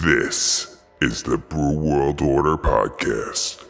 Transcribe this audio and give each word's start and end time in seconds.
This 0.00 0.80
is 1.00 1.24
the 1.24 1.36
Brew 1.36 1.72
World 1.72 2.22
Order 2.22 2.56
Podcast. 2.56 3.64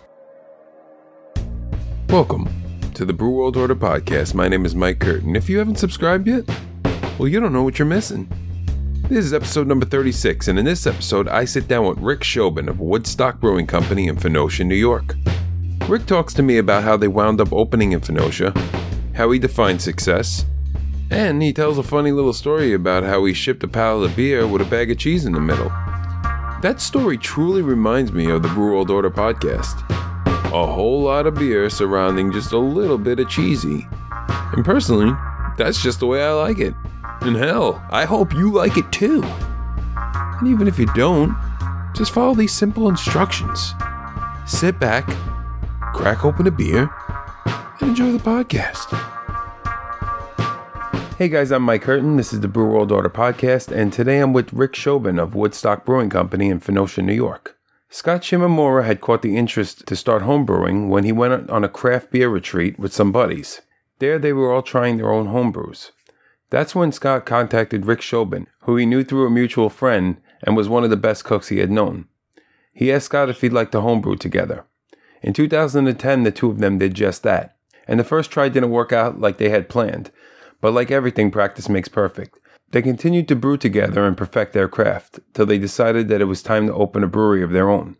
Welcome 2.10 2.50
to 2.92 3.06
the 3.06 3.14
Brew 3.14 3.30
World 3.30 3.56
Order 3.56 3.74
Podcast. 3.74 4.35
My 4.35 4.46
name 4.46 4.67
is 4.67 4.75
Mike 4.75 4.99
Curtin. 4.99 5.37
If 5.37 5.49
you 5.49 5.56
haven't 5.56 5.79
subscribed 5.79 6.29
yet, 6.29 6.45
well, 7.19 7.29
you 7.29 7.41
don't 7.41 7.54
know 7.54 7.62
what 7.62 7.79
you're 7.79 7.88
missing. 7.88 8.29
This 9.09 9.25
is 9.25 9.33
episode 9.33 9.67
number 9.69 9.87
36, 9.87 10.49
and 10.49 10.59
in 10.59 10.67
this 10.67 10.87
episode, 10.87 11.29
I 11.29 11.46
sit 11.46 11.67
down 11.67 11.87
with 11.87 11.96
Rick 11.96 12.21
Shobin 12.21 12.69
of 12.69 12.79
Woodstock 12.79 13.40
Brewing 13.40 13.67
Company 13.67 14.06
in 14.06 14.19
Phoenicia, 14.19 14.65
New 14.65 14.74
York. 14.74 15.15
Rick 15.88 16.05
talks 16.05 16.34
to 16.34 16.42
me 16.42 16.59
about 16.59 16.84
how 16.84 16.98
they 16.98 17.09
wound 17.09 17.41
up 17.41 17.55
opening 17.55 17.92
in 17.92 18.01
Phoenicia, 18.01 18.52
how 19.15 19.30
he 19.30 19.38
defined 19.38 19.80
success, 19.80 20.45
and 21.10 21.42
he 21.42 21.55
tells 21.55 21.79
a 21.79 21.83
funny 21.83 22.12
little 22.12 22.34
story 22.34 22.74
about 22.74 23.05
how 23.05 23.24
he 23.24 23.33
shipped 23.33 23.65
a 23.65 23.69
pallet 23.69 24.10
of 24.10 24.16
beer 24.16 24.47
with 24.47 24.60
a 24.60 24.66
bag 24.66 24.91
of 24.91 24.98
cheese 24.98 25.24
in 25.24 25.33
the 25.33 25.41
middle. 25.41 25.73
That 26.61 26.80
story 26.80 27.16
truly 27.16 27.62
reminds 27.62 28.11
me 28.12 28.29
of 28.30 28.43
the 28.43 28.48
Brew 28.48 28.73
World 28.73 28.91
Order 28.91 29.11
podcast. 29.11 29.89
A 30.47 30.66
whole 30.66 31.03
lot 31.03 31.25
of 31.25 31.37
beer 31.37 31.71
surrounding 31.71 32.33
just 32.33 32.53
a 32.53 32.59
little 32.59 32.99
bit 32.99 33.21
of 33.21 33.29
cheesy. 33.29 33.87
And 34.53 34.65
personally, 34.65 35.13
that's 35.57 35.80
just 35.80 36.01
the 36.01 36.09
way 36.09 36.25
I 36.25 36.33
like 36.33 36.59
it. 36.59 36.75
And 37.21 37.37
hell, 37.37 37.80
I 37.91 38.07
hope 38.07 38.35
you 38.35 38.51
like 38.52 38.77
it 38.77 38.91
too. 38.91 39.23
And 39.23 40.49
even 40.49 40.66
if 40.66 40.80
you 40.80 40.87
don't, 40.95 41.33
just 41.95 42.13
follow 42.13 42.35
these 42.35 42.52
simple 42.52 42.88
instructions. 42.88 43.75
Sit 44.45 44.80
back, 44.80 45.07
crack 45.95 46.25
open 46.25 46.49
a 46.49 46.51
beer, 46.51 46.91
and 47.80 47.91
enjoy 47.91 48.11
the 48.11 48.19
podcast. 48.19 49.08
Hey 51.19 51.29
guys, 51.29 51.51
I'm 51.51 51.65
Mike 51.65 51.83
Curtin. 51.83 52.17
This 52.17 52.33
is 52.33 52.43
the 52.43 52.47
Brew 52.47 52.71
World 52.71 52.93
Order 52.93 53.11
podcast, 53.11 53.73
and 53.73 53.93
today 53.93 54.21
I'm 54.21 54.33
with 54.33 54.53
Rick 54.53 54.75
Shobin 54.75 55.21
of 55.21 55.35
Woodstock 55.35 55.85
Brewing 55.85 56.11
Company 56.11 56.49
in 56.49 56.61
Phoenicia, 56.61 57.03
New 57.03 57.13
York. 57.13 57.59
Scott 57.91 58.21
Shimamura 58.21 58.85
had 58.85 59.01
caught 59.01 59.23
the 59.23 59.37
interest 59.37 59.85
to 59.88 59.97
start 59.97 60.23
homebrewing 60.23 60.88
when 60.88 61.02
he 61.02 61.10
went 61.10 61.51
on 61.51 61.65
a 61.65 61.69
craft 61.69 62.13
beer 62.13 62.29
retreat 62.29 62.79
with 62.79 62.93
some 62.93 63.10
buddies. 63.10 63.63
There, 63.99 64.16
they 64.20 64.33
were 64.33 64.52
all 64.52 64.62
trying 64.62 64.97
their 64.97 65.10
own 65.10 65.27
homebrews. 65.27 65.91
That's 66.50 66.77
when 66.77 66.92
Scott 66.92 67.27
contacted 67.27 67.86
Rick 67.86 67.98
Shobin, 67.98 68.47
who 68.60 68.77
he 68.77 68.86
knew 68.86 69.03
through 69.03 69.27
a 69.27 69.30
mutual 69.30 69.70
friend 69.70 70.19
and 70.44 70.56
was 70.56 70.69
one 70.69 70.84
of 70.84 70.91
the 70.91 70.97
best 70.97 71.25
cooks 71.25 71.48
he 71.48 71.58
had 71.58 71.69
known. 71.72 72.06
He 72.72 72.92
asked 72.92 73.06
Scott 73.06 73.28
if 73.28 73.41
he'd 73.41 73.53
like 73.53 73.72
to 73.72 73.80
homebrew 73.80 74.14
together. 74.19 74.66
In 75.20 75.32
2010, 75.32 76.22
the 76.22 76.30
two 76.30 76.48
of 76.48 76.60
them 76.60 76.78
did 76.78 76.94
just 76.94 77.25
that, 77.25 77.56
and 77.88 77.98
the 77.98 78.05
first 78.05 78.30
try 78.30 78.48
didn't 78.48 78.70
work 78.70 78.92
out 78.92 79.20
like 79.20 79.38
they 79.38 79.48
had 79.48 79.69
planned, 79.69 80.12
but 80.60 80.72
like 80.72 80.90
everything, 80.90 81.30
practice 81.30 81.68
makes 81.68 81.88
perfect. 81.88 82.38
They 82.70 82.82
continued 82.82 83.28
to 83.28 83.36
brew 83.36 83.56
together 83.56 84.06
and 84.06 84.16
perfect 84.16 84.52
their 84.52 84.68
craft, 84.68 85.20
till 85.32 85.46
they 85.46 85.58
decided 85.58 86.08
that 86.08 86.20
it 86.20 86.26
was 86.26 86.42
time 86.42 86.66
to 86.66 86.74
open 86.74 87.02
a 87.02 87.08
brewery 87.08 87.42
of 87.42 87.52
their 87.52 87.70
own. 87.70 87.96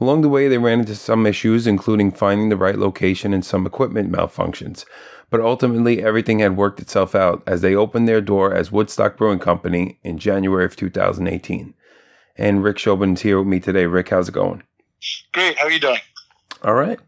Along 0.00 0.20
the 0.20 0.28
way, 0.28 0.48
they 0.48 0.58
ran 0.58 0.80
into 0.80 0.94
some 0.94 1.26
issues, 1.26 1.66
including 1.66 2.10
finding 2.10 2.48
the 2.48 2.56
right 2.56 2.78
location 2.78 3.32
and 3.32 3.44
some 3.44 3.66
equipment 3.66 4.12
malfunctions. 4.12 4.84
But 5.30 5.40
ultimately, 5.40 6.02
everything 6.02 6.38
had 6.38 6.56
worked 6.56 6.80
itself 6.80 7.14
out 7.14 7.42
as 7.46 7.60
they 7.60 7.74
opened 7.74 8.06
their 8.06 8.20
door 8.20 8.54
as 8.54 8.70
Woodstock 8.70 9.16
Brewing 9.16 9.38
Company 9.38 9.98
in 10.02 10.18
January 10.18 10.64
of 10.64 10.76
2018. 10.76 11.74
And 12.36 12.62
Rick 12.62 12.76
Shobin's 12.76 13.22
here 13.22 13.38
with 13.38 13.48
me 13.48 13.58
today. 13.58 13.86
Rick, 13.86 14.10
how's 14.10 14.28
it 14.28 14.32
going? 14.32 14.62
Great. 15.32 15.58
How 15.58 15.66
are 15.66 15.70
you 15.70 15.80
doing? 15.80 16.00
All 16.62 16.74
right. 16.74 17.00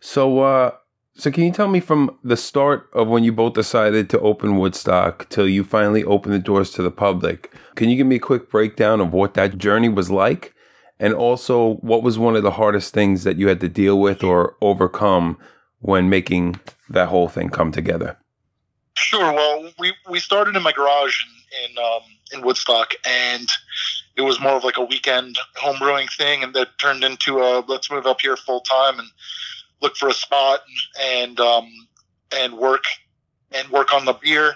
So, 0.00 0.40
uh, 0.40 0.72
so 1.14 1.30
can 1.30 1.44
you 1.44 1.52
tell 1.52 1.68
me 1.68 1.80
from 1.80 2.18
the 2.22 2.36
start 2.36 2.88
of 2.92 3.08
when 3.08 3.24
you 3.24 3.32
both 3.32 3.54
decided 3.54 4.08
to 4.10 4.20
open 4.20 4.56
Woodstock 4.56 5.28
till 5.28 5.48
you 5.48 5.64
finally 5.64 6.04
opened 6.04 6.34
the 6.34 6.38
doors 6.38 6.70
to 6.72 6.82
the 6.82 6.90
public? 6.90 7.52
Can 7.74 7.88
you 7.88 7.96
give 7.96 8.06
me 8.06 8.16
a 8.16 8.20
quick 8.20 8.50
breakdown 8.50 9.00
of 9.00 9.12
what 9.12 9.34
that 9.34 9.58
journey 9.58 9.88
was 9.88 10.10
like? 10.10 10.54
And 10.98 11.14
also, 11.14 11.74
what 11.76 12.02
was 12.02 12.18
one 12.18 12.36
of 12.36 12.42
the 12.42 12.52
hardest 12.52 12.92
things 12.92 13.24
that 13.24 13.38
you 13.38 13.48
had 13.48 13.60
to 13.60 13.68
deal 13.68 13.98
with 13.98 14.22
or 14.22 14.56
overcome 14.60 15.38
when 15.78 16.10
making 16.10 16.60
that 16.90 17.08
whole 17.08 17.28
thing 17.28 17.48
come 17.48 17.72
together? 17.72 18.18
Sure. 18.94 19.32
Well, 19.32 19.70
we, 19.78 19.94
we 20.10 20.20
started 20.20 20.56
in 20.56 20.62
my 20.62 20.72
garage 20.72 21.24
in 21.24 21.40
in, 21.50 21.78
um, 21.78 22.02
in 22.32 22.42
Woodstock, 22.42 22.94
and 23.04 23.48
it 24.16 24.22
was 24.22 24.40
more 24.40 24.52
of 24.52 24.64
like 24.64 24.76
a 24.76 24.84
weekend 24.84 25.38
homebrewing 25.56 26.10
thing, 26.16 26.42
and 26.42 26.54
that 26.54 26.78
turned 26.78 27.04
into 27.04 27.38
a 27.38 27.64
let's 27.66 27.90
move 27.90 28.06
up 28.06 28.20
here 28.20 28.36
full 28.36 28.60
time 28.60 28.98
and 28.98 29.08
look 29.82 29.96
for 29.96 30.08
a 30.08 30.14
spot 30.14 30.60
and 31.00 31.38
um, 31.40 31.70
and 32.36 32.56
work 32.56 32.84
and 33.52 33.68
work 33.70 33.92
on 33.92 34.04
the 34.04 34.12
beer. 34.12 34.54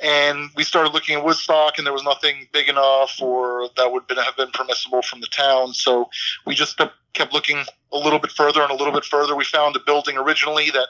And 0.00 0.50
we 0.56 0.64
started 0.64 0.92
looking 0.92 1.16
at 1.16 1.24
Woodstock, 1.24 1.78
and 1.78 1.86
there 1.86 1.92
was 1.92 2.04
nothing 2.04 2.48
big 2.52 2.68
enough 2.68 3.20
or 3.20 3.68
that 3.76 3.90
would 3.92 4.06
been, 4.06 4.16
have 4.18 4.36
been 4.36 4.50
permissible 4.50 5.02
from 5.02 5.20
the 5.20 5.26
town. 5.26 5.72
So 5.72 6.08
we 6.46 6.54
just 6.54 6.80
kept 7.14 7.32
looking 7.32 7.64
a 7.92 7.98
little 7.98 8.18
bit 8.18 8.30
further 8.30 8.62
and 8.62 8.70
a 8.70 8.74
little 8.74 8.92
bit 8.92 9.04
further. 9.04 9.34
We 9.34 9.44
found 9.44 9.74
a 9.76 9.80
building 9.80 10.16
originally 10.16 10.70
that 10.70 10.86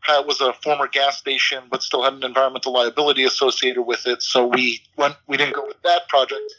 had, 0.00 0.26
was 0.26 0.40
a 0.40 0.52
former 0.52 0.86
gas 0.86 1.18
station, 1.18 1.64
but 1.70 1.82
still 1.82 2.02
had 2.02 2.12
an 2.12 2.24
environmental 2.24 2.72
liability 2.72 3.24
associated 3.24 3.82
with 3.82 4.06
it. 4.06 4.22
So 4.22 4.46
we 4.46 4.82
went. 4.96 5.16
We 5.26 5.36
didn't 5.36 5.54
go 5.54 5.66
with 5.66 5.80
that 5.82 6.08
project. 6.08 6.52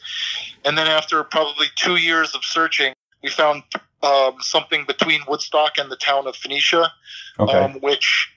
And 0.64 0.76
then 0.76 0.88
after 0.88 1.22
probably 1.22 1.66
two 1.76 1.96
years 1.96 2.34
of 2.34 2.44
searching, 2.44 2.94
we 3.22 3.30
found 3.30 3.62
um, 4.04 4.36
something 4.40 4.84
between 4.86 5.20
Woodstock 5.26 5.78
and 5.78 5.90
the 5.90 5.96
town 5.96 6.26
of 6.26 6.36
Phoenicia, 6.36 6.92
Okay. 7.38 7.58
um, 7.58 7.80
which 7.80 8.30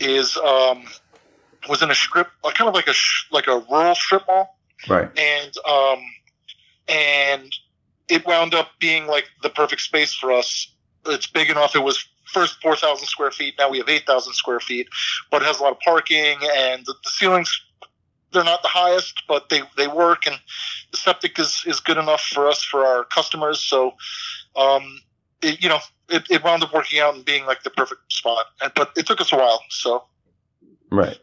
is 0.00 0.36
um, 0.38 0.84
was 1.68 1.82
in 1.82 1.90
a 1.90 1.94
strip, 1.94 2.28
uh, 2.44 2.50
kind 2.50 2.68
of 2.68 2.74
like 2.74 2.88
a 2.88 2.92
sh- 2.92 3.26
like 3.30 3.46
a 3.46 3.58
rural 3.70 3.94
strip 3.94 4.22
mall, 4.26 4.58
right. 4.88 5.10
and 5.18 5.52
um, 5.68 6.00
and 6.88 7.52
it 8.08 8.26
wound 8.26 8.54
up 8.54 8.70
being 8.80 9.06
like 9.06 9.28
the 9.42 9.50
perfect 9.50 9.82
space 9.82 10.14
for 10.14 10.32
us. 10.32 10.72
It's 11.06 11.26
big 11.26 11.50
enough. 11.50 11.76
It 11.76 11.84
was 11.84 12.04
first 12.32 12.60
four 12.62 12.76
thousand 12.76 13.06
square 13.06 13.30
feet. 13.30 13.54
Now 13.58 13.70
we 13.70 13.78
have 13.78 13.88
eight 13.88 14.06
thousand 14.06 14.34
square 14.34 14.60
feet, 14.60 14.88
but 15.30 15.42
it 15.42 15.46
has 15.46 15.60
a 15.60 15.62
lot 15.62 15.72
of 15.72 15.80
parking 15.80 16.38
and 16.56 16.84
the, 16.86 16.94
the 17.04 17.10
ceilings. 17.10 17.50
They're 18.32 18.44
not 18.44 18.62
the 18.62 18.68
highest, 18.68 19.24
but 19.26 19.48
they, 19.48 19.62
they 19.76 19.88
work, 19.88 20.24
and 20.24 20.36
the 20.92 20.96
septic 20.96 21.36
is, 21.40 21.64
is 21.66 21.80
good 21.80 21.98
enough 21.98 22.20
for 22.20 22.48
us 22.48 22.62
for 22.62 22.86
our 22.86 23.04
customers. 23.04 23.58
So, 23.58 23.94
um, 24.54 25.00
it, 25.42 25.62
you 25.62 25.68
know, 25.68 25.78
it, 26.08 26.22
it 26.30 26.44
wound 26.44 26.62
up 26.62 26.72
working 26.74 27.00
out 27.00 27.14
and 27.14 27.24
being 27.24 27.46
like 27.46 27.62
the 27.62 27.70
perfect 27.70 28.12
spot. 28.12 28.46
And, 28.62 28.72
but 28.74 28.92
it 28.96 29.06
took 29.06 29.20
us 29.20 29.32
a 29.32 29.36
while. 29.36 29.62
So, 29.70 30.04
Right. 30.90 31.18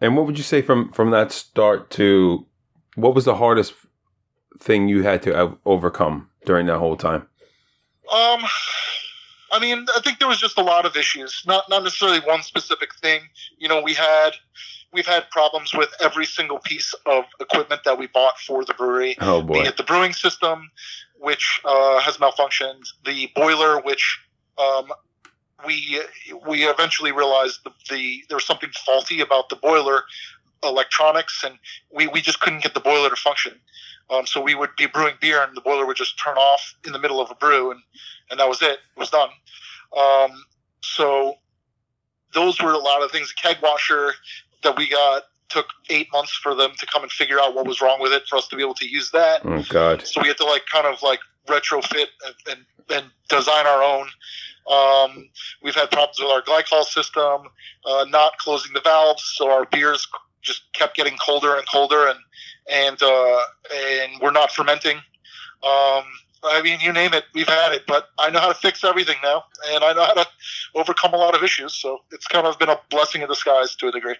And 0.00 0.16
what 0.16 0.26
would 0.26 0.38
you 0.38 0.44
say 0.44 0.62
from 0.62 0.92
from 0.92 1.10
that 1.10 1.32
start 1.32 1.90
to 1.92 2.46
what 2.94 3.14
was 3.14 3.24
the 3.24 3.34
hardest 3.34 3.74
thing 4.60 4.88
you 4.88 5.02
had 5.02 5.22
to 5.22 5.58
overcome 5.64 6.28
during 6.44 6.66
that 6.66 6.78
whole 6.78 6.96
time? 6.96 7.22
Um, 8.12 8.40
I 9.52 9.58
mean, 9.60 9.86
I 9.96 10.00
think 10.00 10.18
there 10.18 10.28
was 10.28 10.38
just 10.38 10.58
a 10.58 10.62
lot 10.62 10.86
of 10.86 10.96
issues. 10.96 11.42
Not 11.46 11.64
not 11.68 11.82
necessarily 11.82 12.20
one 12.20 12.42
specific 12.42 12.94
thing. 12.96 13.22
You 13.58 13.68
know, 13.68 13.82
we 13.82 13.94
had 13.94 14.30
we've 14.92 15.06
had 15.06 15.28
problems 15.30 15.74
with 15.74 15.90
every 16.00 16.26
single 16.26 16.58
piece 16.60 16.94
of 17.06 17.24
equipment 17.40 17.82
that 17.84 17.98
we 17.98 18.06
bought 18.06 18.38
for 18.38 18.64
the 18.64 18.74
brewery. 18.74 19.16
Oh 19.20 19.42
Be 19.42 19.46
boy. 19.54 19.62
it 19.64 19.76
the 19.76 19.82
brewing 19.82 20.12
system, 20.12 20.70
which 21.18 21.60
uh, 21.64 22.00
has 22.00 22.16
malfunctioned, 22.16 22.86
the 23.04 23.30
boiler, 23.34 23.80
which 23.80 24.20
um, 24.58 24.88
we 25.66 26.00
we 26.46 26.64
eventually 26.64 27.12
realized 27.12 27.60
the, 27.64 27.70
the 27.90 28.24
there 28.28 28.36
was 28.36 28.46
something 28.46 28.70
faulty 28.86 29.20
about 29.20 29.48
the 29.48 29.56
boiler 29.56 30.04
electronics, 30.62 31.44
and 31.44 31.58
we, 31.90 32.06
we 32.08 32.20
just 32.20 32.40
couldn't 32.40 32.62
get 32.62 32.74
the 32.74 32.80
boiler 32.80 33.10
to 33.10 33.16
function. 33.16 33.54
Um, 34.10 34.26
so 34.26 34.40
we 34.40 34.54
would 34.54 34.70
be 34.76 34.86
brewing 34.86 35.14
beer, 35.20 35.42
and 35.42 35.56
the 35.56 35.60
boiler 35.60 35.86
would 35.86 35.96
just 35.96 36.18
turn 36.18 36.36
off 36.36 36.74
in 36.86 36.92
the 36.92 36.98
middle 36.98 37.20
of 37.20 37.30
a 37.30 37.34
brew, 37.34 37.70
and 37.70 37.80
and 38.30 38.40
that 38.40 38.48
was 38.48 38.62
it. 38.62 38.78
It 38.96 38.98
was 38.98 39.10
done. 39.10 39.30
Um, 39.96 40.44
so 40.80 41.36
those 42.34 42.60
were 42.60 42.72
a 42.72 42.78
lot 42.78 43.02
of 43.02 43.10
things. 43.10 43.28
The 43.28 43.48
keg 43.48 43.62
washer 43.62 44.12
that 44.62 44.76
we 44.76 44.88
got 44.88 45.24
took 45.48 45.66
eight 45.90 46.08
months 46.12 46.32
for 46.32 46.54
them 46.54 46.72
to 46.78 46.86
come 46.86 47.02
and 47.02 47.10
figure 47.10 47.40
out 47.40 47.54
what 47.54 47.66
was 47.66 47.80
wrong 47.80 48.00
with 48.00 48.12
it 48.12 48.26
for 48.28 48.36
us 48.36 48.48
to 48.48 48.56
be 48.56 48.62
able 48.62 48.74
to 48.74 48.88
use 48.88 49.10
that. 49.12 49.40
Oh 49.44 49.64
god. 49.68 50.06
So 50.06 50.20
we 50.20 50.28
had 50.28 50.36
to 50.38 50.44
like 50.44 50.64
kind 50.72 50.86
of 50.86 51.02
like 51.02 51.20
retrofit 51.46 52.06
and, 52.26 52.34
and, 52.50 52.60
and 52.90 53.06
design 53.28 53.66
our 53.66 53.82
own. 53.82 54.08
Um, 54.70 55.28
we've 55.62 55.74
had 55.74 55.90
problems 55.90 56.18
with 56.20 56.30
our 56.30 56.42
glycol 56.42 56.84
system, 56.84 57.48
uh, 57.86 58.04
not 58.10 58.36
closing 58.38 58.74
the 58.74 58.82
valves, 58.82 59.22
so 59.36 59.50
our 59.50 59.64
beers 59.64 60.06
just 60.42 60.70
kept 60.72 60.94
getting 60.94 61.16
colder 61.16 61.56
and 61.56 61.66
colder, 61.68 62.08
and 62.08 62.18
and 62.70 63.02
uh, 63.02 63.40
and 63.74 64.12
we're 64.20 64.30
not 64.30 64.52
fermenting. 64.52 64.96
Um, 64.96 66.04
I 66.44 66.60
mean, 66.62 66.80
you 66.80 66.92
name 66.92 67.14
it, 67.14 67.24
we've 67.34 67.48
had 67.48 67.72
it. 67.72 67.84
But 67.86 68.10
I 68.18 68.30
know 68.30 68.40
how 68.40 68.48
to 68.48 68.54
fix 68.54 68.84
everything 68.84 69.16
now, 69.22 69.44
and 69.68 69.82
I 69.82 69.92
know 69.92 70.04
how 70.04 70.14
to 70.14 70.26
overcome 70.74 71.14
a 71.14 71.16
lot 71.16 71.34
of 71.34 71.42
issues. 71.42 71.74
So 71.74 72.02
it's 72.12 72.26
kind 72.26 72.46
of 72.46 72.58
been 72.58 72.68
a 72.68 72.78
blessing 72.90 73.22
in 73.22 73.28
disguise 73.28 73.74
to 73.76 73.88
a 73.88 73.92
degree. 73.92 74.16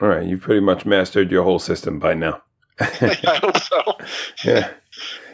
All 0.00 0.08
right, 0.08 0.26
you've 0.26 0.40
pretty 0.40 0.60
much 0.60 0.86
mastered 0.86 1.30
your 1.30 1.44
whole 1.44 1.58
system 1.58 1.98
by 1.98 2.14
now. 2.14 2.42
I 2.80 3.40
hope 3.42 3.58
so. 3.58 3.98
yeah. 4.50 4.70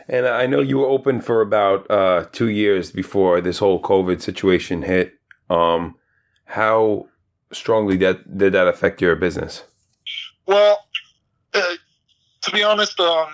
And 0.09 0.27
I 0.27 0.47
know 0.47 0.61
you 0.61 0.79
were 0.79 0.87
open 0.87 1.21
for 1.21 1.41
about 1.41 1.89
uh, 1.91 2.27
two 2.33 2.49
years 2.49 2.91
before 2.91 3.41
this 3.41 3.59
whole 3.59 3.81
COVID 3.81 4.21
situation 4.21 4.83
hit. 4.83 5.15
Um, 5.51 5.97
how 6.45 7.09
strongly 7.53 7.97
that 7.99 8.39
did 8.39 8.53
that 8.55 8.67
affect 8.67 9.01
your 9.01 9.15
business? 9.17 9.65
Well, 10.47 10.85
uh, 11.55 11.75
to 12.43 12.51
be 12.51 12.63
honest, 12.63 12.99
um, 13.01 13.29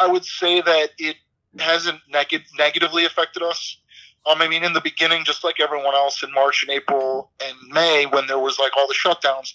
I 0.00 0.06
would 0.06 0.24
say 0.24 0.60
that 0.60 0.90
it 0.98 1.16
hasn't 1.58 2.00
neg- 2.08 2.44
negatively 2.58 3.04
affected 3.04 3.42
us. 3.42 3.78
Um, 4.24 4.40
I 4.40 4.48
mean, 4.48 4.62
in 4.62 4.72
the 4.72 4.80
beginning, 4.80 5.24
just 5.24 5.42
like 5.42 5.58
everyone 5.60 5.94
else 5.94 6.22
in 6.22 6.32
March 6.32 6.62
and 6.62 6.70
April 6.70 7.30
and 7.44 7.56
May, 7.68 8.06
when 8.06 8.26
there 8.28 8.38
was 8.38 8.58
like 8.58 8.72
all 8.76 8.86
the 8.86 8.94
shutdowns, 8.94 9.52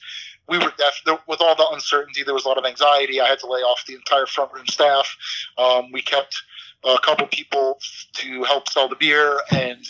we 0.48 0.58
were 0.58 0.72
def- 0.78 1.20
with 1.28 1.42
all 1.42 1.56
the 1.56 1.68
uncertainty. 1.72 2.24
There 2.24 2.34
was 2.34 2.46
a 2.46 2.48
lot 2.48 2.58
of 2.58 2.66
anxiety. 2.66 3.20
I 3.20 3.28
had 3.28 3.40
to 3.40 3.48
lay 3.48 3.60
off 3.62 3.86
the 3.86 3.96
entire 3.96 4.26
front 4.26 4.54
room 4.54 4.68
staff. 4.68 5.16
Um, 5.58 5.92
we 5.92 6.02
kept 6.02 6.42
a 6.84 6.98
couple 7.04 7.28
people 7.28 7.80
to 8.14 8.44
help 8.44 8.70
sell 8.70 8.88
the 8.88 8.96
beer 8.96 9.40
and 9.52 9.86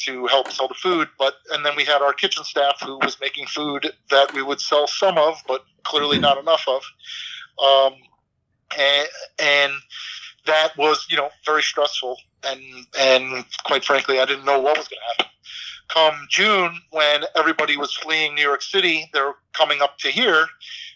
to 0.00 0.26
help 0.26 0.50
sell 0.50 0.68
the 0.68 0.74
food. 0.74 1.08
But 1.18 1.34
and 1.52 1.64
then 1.64 1.76
we 1.76 1.84
had 1.84 2.02
our 2.02 2.12
kitchen 2.12 2.44
staff 2.44 2.76
who 2.82 2.98
was 2.98 3.18
making 3.20 3.46
food 3.46 3.92
that 4.10 4.32
we 4.34 4.42
would 4.42 4.60
sell 4.60 4.86
some 4.86 5.16
of, 5.18 5.42
but 5.46 5.64
clearly 5.84 6.18
not 6.18 6.38
enough 6.38 6.64
of. 6.68 6.82
Um, 7.64 7.94
and, 8.76 9.08
and 9.38 9.72
that 10.46 10.76
was 10.76 11.06
you 11.10 11.16
know 11.16 11.30
very 11.46 11.62
stressful 11.62 12.18
and 12.44 12.60
and 12.98 13.44
quite 13.64 13.84
frankly 13.84 14.20
I 14.20 14.24
didn't 14.24 14.44
know 14.44 14.60
what 14.60 14.76
was 14.76 14.88
going 14.88 15.00
to 15.00 15.24
happen. 15.24 15.32
Come 15.88 16.26
June, 16.28 16.80
when 16.90 17.24
everybody 17.36 17.76
was 17.76 17.94
fleeing 17.94 18.34
New 18.34 18.42
York 18.42 18.62
City, 18.62 19.08
they're 19.12 19.34
coming 19.52 19.80
up 19.80 19.98
to 19.98 20.08
here, 20.08 20.46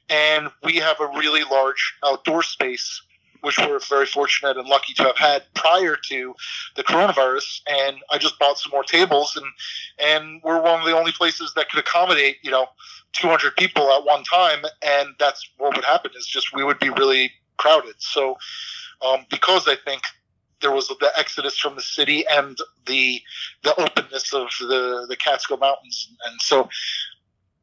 and 0.08 0.48
we 0.62 0.76
have 0.76 1.00
a 1.00 1.06
really 1.06 1.44
large 1.44 1.94
outdoor 2.04 2.42
space 2.42 3.02
which 3.42 3.58
we're 3.58 3.78
very 3.78 4.06
fortunate 4.06 4.56
and 4.56 4.68
lucky 4.68 4.92
to 4.94 5.04
have 5.04 5.16
had 5.16 5.42
prior 5.54 5.96
to 5.96 6.34
the 6.76 6.82
coronavirus. 6.82 7.60
And 7.68 7.96
I 8.10 8.18
just 8.18 8.38
bought 8.38 8.58
some 8.58 8.70
more 8.70 8.84
tables, 8.84 9.36
and 9.36 9.46
and 9.98 10.40
we're 10.42 10.60
one 10.60 10.80
of 10.80 10.86
the 10.86 10.96
only 10.96 11.12
places 11.12 11.52
that 11.54 11.70
could 11.70 11.80
accommodate 11.80 12.38
you 12.42 12.50
know 12.50 12.66
200 13.12 13.56
people 13.56 13.90
at 13.92 14.04
one 14.04 14.24
time, 14.24 14.64
and 14.82 15.10
that's 15.18 15.48
what 15.58 15.76
would 15.76 15.84
happen 15.84 16.10
is 16.16 16.26
just 16.26 16.54
we 16.54 16.64
would 16.64 16.78
be 16.78 16.90
really 16.90 17.32
crowded. 17.56 17.94
So 17.98 18.36
um, 19.02 19.26
because 19.30 19.68
I 19.68 19.76
think 19.76 20.02
there 20.60 20.72
was 20.72 20.88
the 20.88 21.12
exodus 21.16 21.58
from 21.58 21.74
the 21.76 21.82
city 21.82 22.24
and 22.30 22.58
the 22.86 23.20
the 23.62 23.74
openness 23.80 24.32
of 24.32 24.48
the 24.60 25.06
the 25.08 25.16
Catskill 25.16 25.58
Mountains, 25.58 26.12
and 26.26 26.40
so 26.40 26.68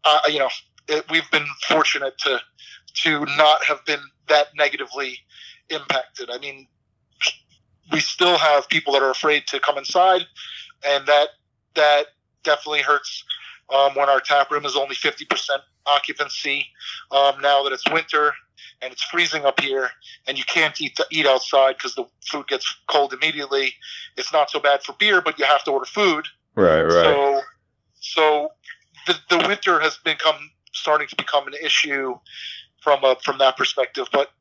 uh, 0.04 0.20
you 0.28 0.40
know 0.40 0.50
it, 0.88 1.06
we've 1.10 1.30
been 1.32 1.46
fortunate 1.68 2.18
to 2.20 2.40
to 3.04 3.26
not 3.38 3.64
have 3.66 3.84
been 3.86 4.00
that 4.28 4.48
negatively 4.56 5.20
impacted. 5.70 6.30
I 6.30 6.38
mean, 6.38 6.68
we 7.92 8.00
still 8.00 8.38
have 8.38 8.68
people 8.70 8.94
that 8.94 9.02
are 9.02 9.12
afraid 9.12 9.48
to 9.48 9.60
come 9.60 9.78
inside, 9.78 10.26
and 10.86 11.06
that 11.08 11.30
that 11.76 12.08
definitely 12.44 12.82
hurts 12.82 13.24
um, 13.74 13.96
when 13.96 14.10
our 14.10 14.20
tap 14.20 14.52
room 14.52 14.66
is 14.66 14.76
only 14.76 14.96
fifty 14.96 15.26
percent 15.26 15.62
occupancy. 15.86 16.68
Um, 17.12 17.42
now 17.42 17.64
that 17.64 17.74
it's 17.74 17.90
winter 17.92 18.34
and 18.81 18.92
it's 18.92 19.04
freezing 19.04 19.45
up 19.45 19.60
here, 19.60 19.89
and 20.27 20.38
you 20.38 20.44
can't 20.44 20.80
eat 20.81 21.00
eat 21.12 21.25
outside 21.25 21.77
because 21.77 21.95
the 21.95 22.06
food 22.30 22.48
gets 22.48 22.75
cold 22.88 23.13
immediately. 23.13 23.74
It's 24.18 24.31
not 24.31 24.50
so 24.50 24.60
bad 24.60 24.83
for 24.83 24.94
beer, 24.94 25.22
but 25.22 25.39
you 25.39 25.45
have 25.45 25.63
to 25.66 25.72
order 25.72 25.86
food. 25.86 26.25
Right, 26.56 26.83
right. 26.83 26.92
So, 26.92 27.42
so 28.00 28.50
the 29.07 29.16
the 29.30 29.48
winter 29.48 29.80
has 29.80 29.98
become 30.04 30.36
starting 30.74 31.07
to 31.07 31.16
become 31.16 31.48
an 31.48 31.54
issue 31.63 32.16
from 32.81 33.04
a 33.04 33.16
from 33.24 33.38
that 33.39 33.57
perspective. 33.57 34.07
But 34.12 34.31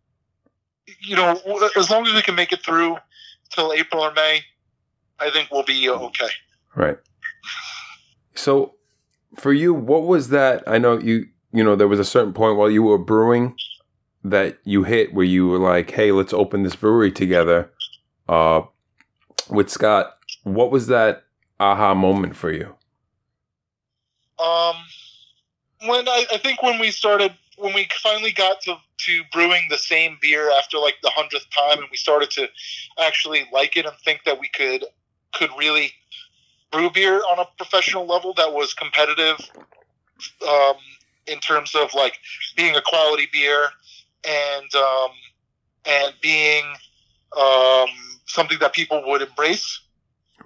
you 1.00 1.16
know, 1.16 1.40
as 1.76 1.90
long 1.90 2.06
as 2.06 2.14
we 2.14 2.22
can 2.22 2.34
make 2.34 2.52
it 2.52 2.62
through 2.62 2.96
till 3.50 3.72
April 3.72 4.02
or 4.02 4.12
May, 4.12 4.42
I 5.18 5.30
think 5.30 5.50
we'll 5.50 5.64
be 5.64 5.88
uh, 5.88 5.94
okay. 5.94 6.28
Right. 6.74 6.98
So, 8.34 8.74
for 9.36 9.52
you, 9.52 9.72
what 9.72 10.02
was 10.02 10.28
that? 10.30 10.62
I 10.66 10.78
know 10.78 10.98
you. 10.98 11.28
You 11.52 11.62
know, 11.62 11.76
there 11.76 11.86
was 11.86 12.00
a 12.00 12.04
certain 12.04 12.32
point 12.32 12.56
while 12.56 12.68
you 12.68 12.82
were 12.82 12.98
brewing 12.98 13.54
that 14.24 14.58
you 14.64 14.84
hit 14.84 15.14
where 15.14 15.24
you 15.24 15.46
were 15.46 15.58
like, 15.58 15.90
"Hey, 15.90 16.12
let's 16.12 16.32
open 16.32 16.62
this 16.62 16.76
brewery 16.76 17.12
together." 17.12 17.70
Uh, 18.28 18.62
with 19.48 19.70
Scott, 19.70 20.18
what 20.42 20.70
was 20.70 20.86
that 20.86 21.24
aha 21.60 21.94
moment 21.94 22.34
for 22.36 22.50
you? 22.50 22.74
Um, 24.38 24.76
when 25.86 26.08
I, 26.08 26.24
I 26.32 26.38
think 26.38 26.62
when 26.62 26.78
we 26.78 26.90
started 26.90 27.34
when 27.56 27.72
we 27.74 27.88
finally 28.02 28.32
got 28.32 28.60
to, 28.62 28.76
to 28.98 29.22
brewing 29.32 29.62
the 29.70 29.78
same 29.78 30.18
beer 30.20 30.50
after 30.50 30.78
like 30.78 30.96
the 31.02 31.10
hundredth 31.10 31.46
time 31.56 31.78
and 31.78 31.88
we 31.90 31.96
started 31.96 32.30
to 32.30 32.48
actually 32.98 33.44
like 33.52 33.76
it 33.76 33.86
and 33.86 33.94
think 34.04 34.20
that 34.24 34.40
we 34.40 34.48
could 34.48 34.84
could 35.32 35.50
really 35.58 35.92
brew 36.72 36.90
beer 36.90 37.22
on 37.30 37.38
a 37.38 37.44
professional 37.56 38.06
level 38.06 38.34
that 38.34 38.52
was 38.52 38.74
competitive 38.74 39.38
um, 40.48 40.74
in 41.26 41.38
terms 41.38 41.74
of 41.74 41.94
like 41.94 42.18
being 42.56 42.74
a 42.74 42.82
quality 42.82 43.28
beer 43.32 43.68
and 44.26 44.74
um, 44.74 45.10
and 45.86 46.14
being 46.20 46.64
um, 47.38 47.88
something 48.26 48.58
that 48.60 48.72
people 48.72 49.02
would 49.06 49.22
embrace. 49.22 49.80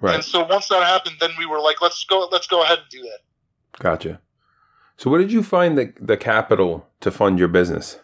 Right. 0.01 0.15
And 0.15 0.23
so 0.23 0.45
once 0.45 0.67
that 0.69 0.83
happened, 0.83 1.17
then 1.19 1.31
we 1.37 1.45
were 1.45 1.59
like, 1.59 1.81
let's 1.81 2.05
go, 2.05 2.27
let's 2.31 2.47
go 2.47 2.63
ahead 2.63 2.79
and 2.79 2.89
do 2.89 3.01
that. 3.01 3.19
Gotcha. 3.79 4.21
So, 4.97 5.09
where 5.09 5.19
did 5.19 5.31
you 5.31 5.43
find 5.43 5.77
the, 5.77 5.93
the 5.99 6.17
capital 6.17 6.85
to 7.01 7.11
fund 7.11 7.39
your 7.39 7.47
business? 7.47 7.99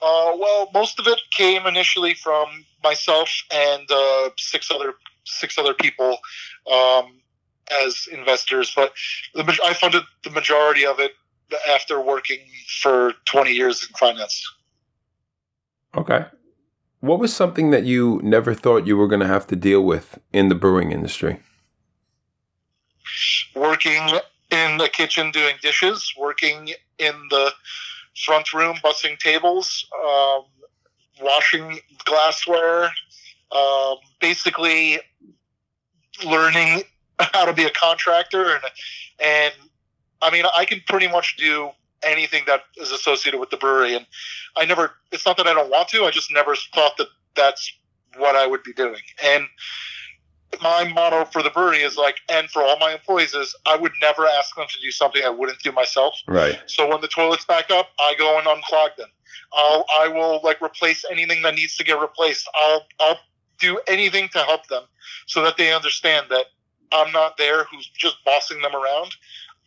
Uh, 0.00 0.32
well, 0.38 0.70
most 0.72 0.98
of 0.98 1.06
it 1.06 1.20
came 1.32 1.66
initially 1.66 2.14
from 2.14 2.46
myself 2.82 3.30
and 3.52 3.82
uh, 3.90 4.30
six 4.38 4.70
other 4.70 4.94
six 5.24 5.58
other 5.58 5.74
people 5.74 6.18
um, 6.72 7.20
as 7.84 8.06
investors, 8.12 8.72
but 8.74 8.92
the, 9.34 9.58
I 9.64 9.74
funded 9.74 10.04
the 10.22 10.30
majority 10.30 10.86
of 10.86 11.00
it 11.00 11.12
after 11.68 12.00
working 12.00 12.40
for 12.80 13.14
twenty 13.24 13.52
years 13.52 13.82
in 13.82 13.94
finance. 13.94 14.44
Okay. 15.96 16.26
What 17.00 17.18
was 17.18 17.34
something 17.34 17.70
that 17.70 17.84
you 17.84 18.20
never 18.22 18.54
thought 18.54 18.86
you 18.86 18.96
were 18.96 19.06
going 19.06 19.20
to 19.20 19.26
have 19.26 19.46
to 19.48 19.56
deal 19.56 19.82
with 19.82 20.18
in 20.32 20.48
the 20.48 20.54
brewing 20.54 20.92
industry? 20.92 21.40
Working 23.54 24.02
in 24.50 24.78
the 24.78 24.88
kitchen 24.88 25.30
doing 25.30 25.56
dishes, 25.62 26.12
working 26.18 26.70
in 26.98 27.14
the 27.30 27.52
front 28.24 28.52
room 28.52 28.76
bussing 28.84 29.18
tables, 29.18 29.86
um, 30.04 30.44
washing 31.20 31.78
glassware, 32.04 32.90
um, 33.52 33.96
basically 34.20 34.98
learning 36.24 36.82
how 37.18 37.44
to 37.44 37.52
be 37.52 37.64
a 37.64 37.70
contractor 37.70 38.52
and 38.54 38.62
and 39.22 39.54
I 40.22 40.30
mean 40.30 40.44
I 40.56 40.64
can 40.64 40.80
pretty 40.86 41.08
much 41.08 41.36
do 41.36 41.70
anything 42.02 42.44
that 42.46 42.62
is 42.76 42.92
associated 42.92 43.38
with 43.38 43.50
the 43.50 43.56
brewery 43.56 43.94
and 43.94 44.06
I 44.56 44.64
never 44.64 44.92
it's 45.12 45.26
not 45.26 45.36
that 45.38 45.46
I 45.46 45.54
don't 45.54 45.70
want 45.70 45.88
to 45.88 46.04
I 46.04 46.10
just 46.10 46.32
never 46.32 46.54
thought 46.74 46.96
that 46.98 47.08
that's 47.34 47.72
what 48.16 48.36
I 48.36 48.46
would 48.46 48.62
be 48.62 48.72
doing 48.72 49.02
and 49.22 49.46
my 50.62 50.84
motto 50.88 51.24
for 51.24 51.42
the 51.42 51.50
brewery 51.50 51.78
is 51.78 51.96
like, 51.96 52.16
and 52.30 52.48
for 52.50 52.62
all 52.62 52.78
my 52.78 52.92
employees 52.92 53.34
is, 53.34 53.54
I 53.66 53.76
would 53.76 53.92
never 54.00 54.26
ask 54.26 54.54
them 54.56 54.66
to 54.68 54.80
do 54.80 54.90
something 54.90 55.22
I 55.24 55.28
wouldn't 55.28 55.60
do 55.60 55.72
myself. 55.72 56.14
Right. 56.26 56.58
So 56.66 56.88
when 56.88 57.00
the 57.00 57.08
toilets 57.08 57.44
back 57.44 57.70
up, 57.70 57.88
I 58.00 58.14
go 58.18 58.38
and 58.38 58.46
unclog 58.46 58.96
them. 58.96 59.08
I'll, 59.52 59.84
I 59.98 60.08
will 60.08 60.40
like 60.42 60.60
replace 60.62 61.04
anything 61.10 61.42
that 61.42 61.54
needs 61.54 61.76
to 61.76 61.84
get 61.84 62.00
replaced. 62.00 62.48
I'll, 62.54 62.86
I'll 63.00 63.18
do 63.58 63.80
anything 63.86 64.28
to 64.30 64.38
help 64.40 64.66
them 64.68 64.84
so 65.26 65.42
that 65.42 65.56
they 65.56 65.72
understand 65.72 66.26
that 66.30 66.46
I'm 66.92 67.12
not 67.12 67.36
there 67.36 67.64
who's 67.64 67.88
just 67.88 68.16
bossing 68.24 68.60
them 68.60 68.74
around. 68.74 69.14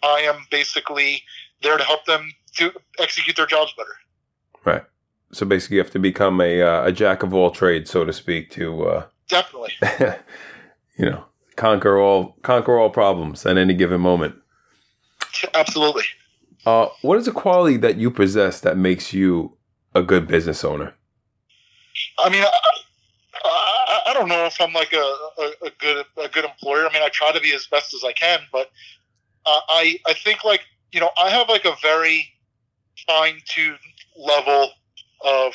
I 0.04 0.22
am 0.22 0.46
basically 0.52 1.24
there 1.62 1.78
to 1.78 1.84
help 1.84 2.06
them 2.06 2.32
to 2.56 2.72
execute 3.00 3.36
their 3.36 3.46
jobs 3.46 3.74
better. 3.78 3.96
Right. 4.66 4.84
So 5.32 5.46
basically, 5.46 5.78
you 5.78 5.84
have 5.84 5.92
to 5.92 6.00
become 6.00 6.42
a 6.42 6.62
uh, 6.62 6.86
a 6.86 6.92
jack 6.92 7.24
of 7.24 7.34
all 7.34 7.52
trades, 7.52 7.92
so 7.92 8.04
to 8.04 8.14
speak, 8.14 8.50
to 8.52 8.84
uh... 8.84 9.06
definitely. 9.28 9.74
you 10.98 11.06
know, 11.06 11.26
conquer 11.56 12.00
all 12.00 12.38
conquer 12.42 12.78
all 12.80 12.90
problems 12.90 13.46
at 13.46 13.58
any 13.58 13.74
given 13.74 14.02
moment. 14.02 14.36
Absolutely. 15.54 16.04
Uh, 16.66 16.88
what 17.02 17.18
is 17.18 17.28
a 17.28 17.32
quality 17.32 17.78
that 17.78 17.98
you 17.98 18.12
possess 18.12 18.60
that 18.62 18.78
makes 18.78 19.14
you 19.14 19.58
a 19.96 20.02
good 20.02 20.28
business 20.28 20.64
owner? 20.64 20.94
I 22.18 22.30
mean, 22.30 22.44
I, 22.44 22.50
I, 23.46 24.02
I 24.08 24.14
don't 24.14 24.28
know 24.28 24.46
if 24.46 24.60
I'm 24.60 24.74
like 24.74 24.94
a, 24.94 24.98
a, 24.98 25.68
a, 25.68 25.70
good 25.80 26.06
a 26.18 26.28
good 26.28 26.46
employer. 26.46 26.88
I 26.88 26.94
mean, 26.94 27.04
I 27.04 27.10
try 27.10 27.32
to 27.32 27.40
be 27.40 27.54
as 27.54 27.68
best 27.68 27.94
as 27.94 28.04
I 28.04 28.12
can, 28.14 28.40
but 28.52 28.72
uh, 29.46 29.60
I 29.70 30.00
I 30.08 30.14
think 30.14 30.44
like 30.44 30.62
you 30.92 31.00
know 31.00 31.12
I 31.18 31.30
have 31.30 31.50
like 31.50 31.66
a 31.66 31.76
very 31.82 32.28
fine 33.08 33.40
tuned 33.46 33.80
level 34.18 34.72
of 35.24 35.54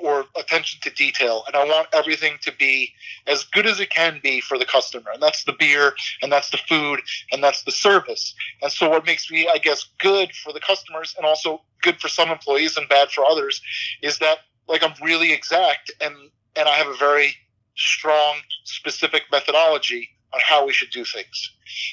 or 0.00 0.24
attention 0.36 0.80
to 0.80 0.88
detail 0.90 1.44
and 1.46 1.54
i 1.54 1.62
want 1.62 1.86
everything 1.92 2.38
to 2.40 2.50
be 2.58 2.90
as 3.26 3.44
good 3.44 3.66
as 3.66 3.80
it 3.80 3.90
can 3.90 4.18
be 4.22 4.40
for 4.40 4.58
the 4.58 4.64
customer 4.64 5.10
and 5.12 5.22
that's 5.22 5.44
the 5.44 5.52
beer 5.52 5.94
and 6.22 6.32
that's 6.32 6.48
the 6.48 6.56
food 6.56 7.00
and 7.30 7.44
that's 7.44 7.64
the 7.64 7.70
service. 7.70 8.34
And 8.62 8.72
so 8.72 8.88
what 8.88 9.04
makes 9.04 9.30
me 9.30 9.46
i 9.52 9.58
guess 9.58 9.84
good 9.98 10.32
for 10.32 10.54
the 10.54 10.60
customers 10.60 11.14
and 11.18 11.26
also 11.26 11.60
good 11.82 12.00
for 12.00 12.08
some 12.08 12.30
employees 12.30 12.78
and 12.78 12.88
bad 12.88 13.10
for 13.10 13.26
others 13.26 13.60
is 14.02 14.18
that 14.20 14.38
like 14.68 14.82
i'm 14.82 14.94
really 15.02 15.34
exact 15.34 15.92
and 16.00 16.14
and 16.56 16.66
i 16.66 16.72
have 16.76 16.88
a 16.88 16.96
very 16.96 17.36
strong 17.76 18.36
specific 18.64 19.24
methodology 19.30 20.08
on 20.32 20.40
how 20.44 20.66
we 20.66 20.72
should 20.72 20.90
do 20.90 21.04
things. 21.04 21.50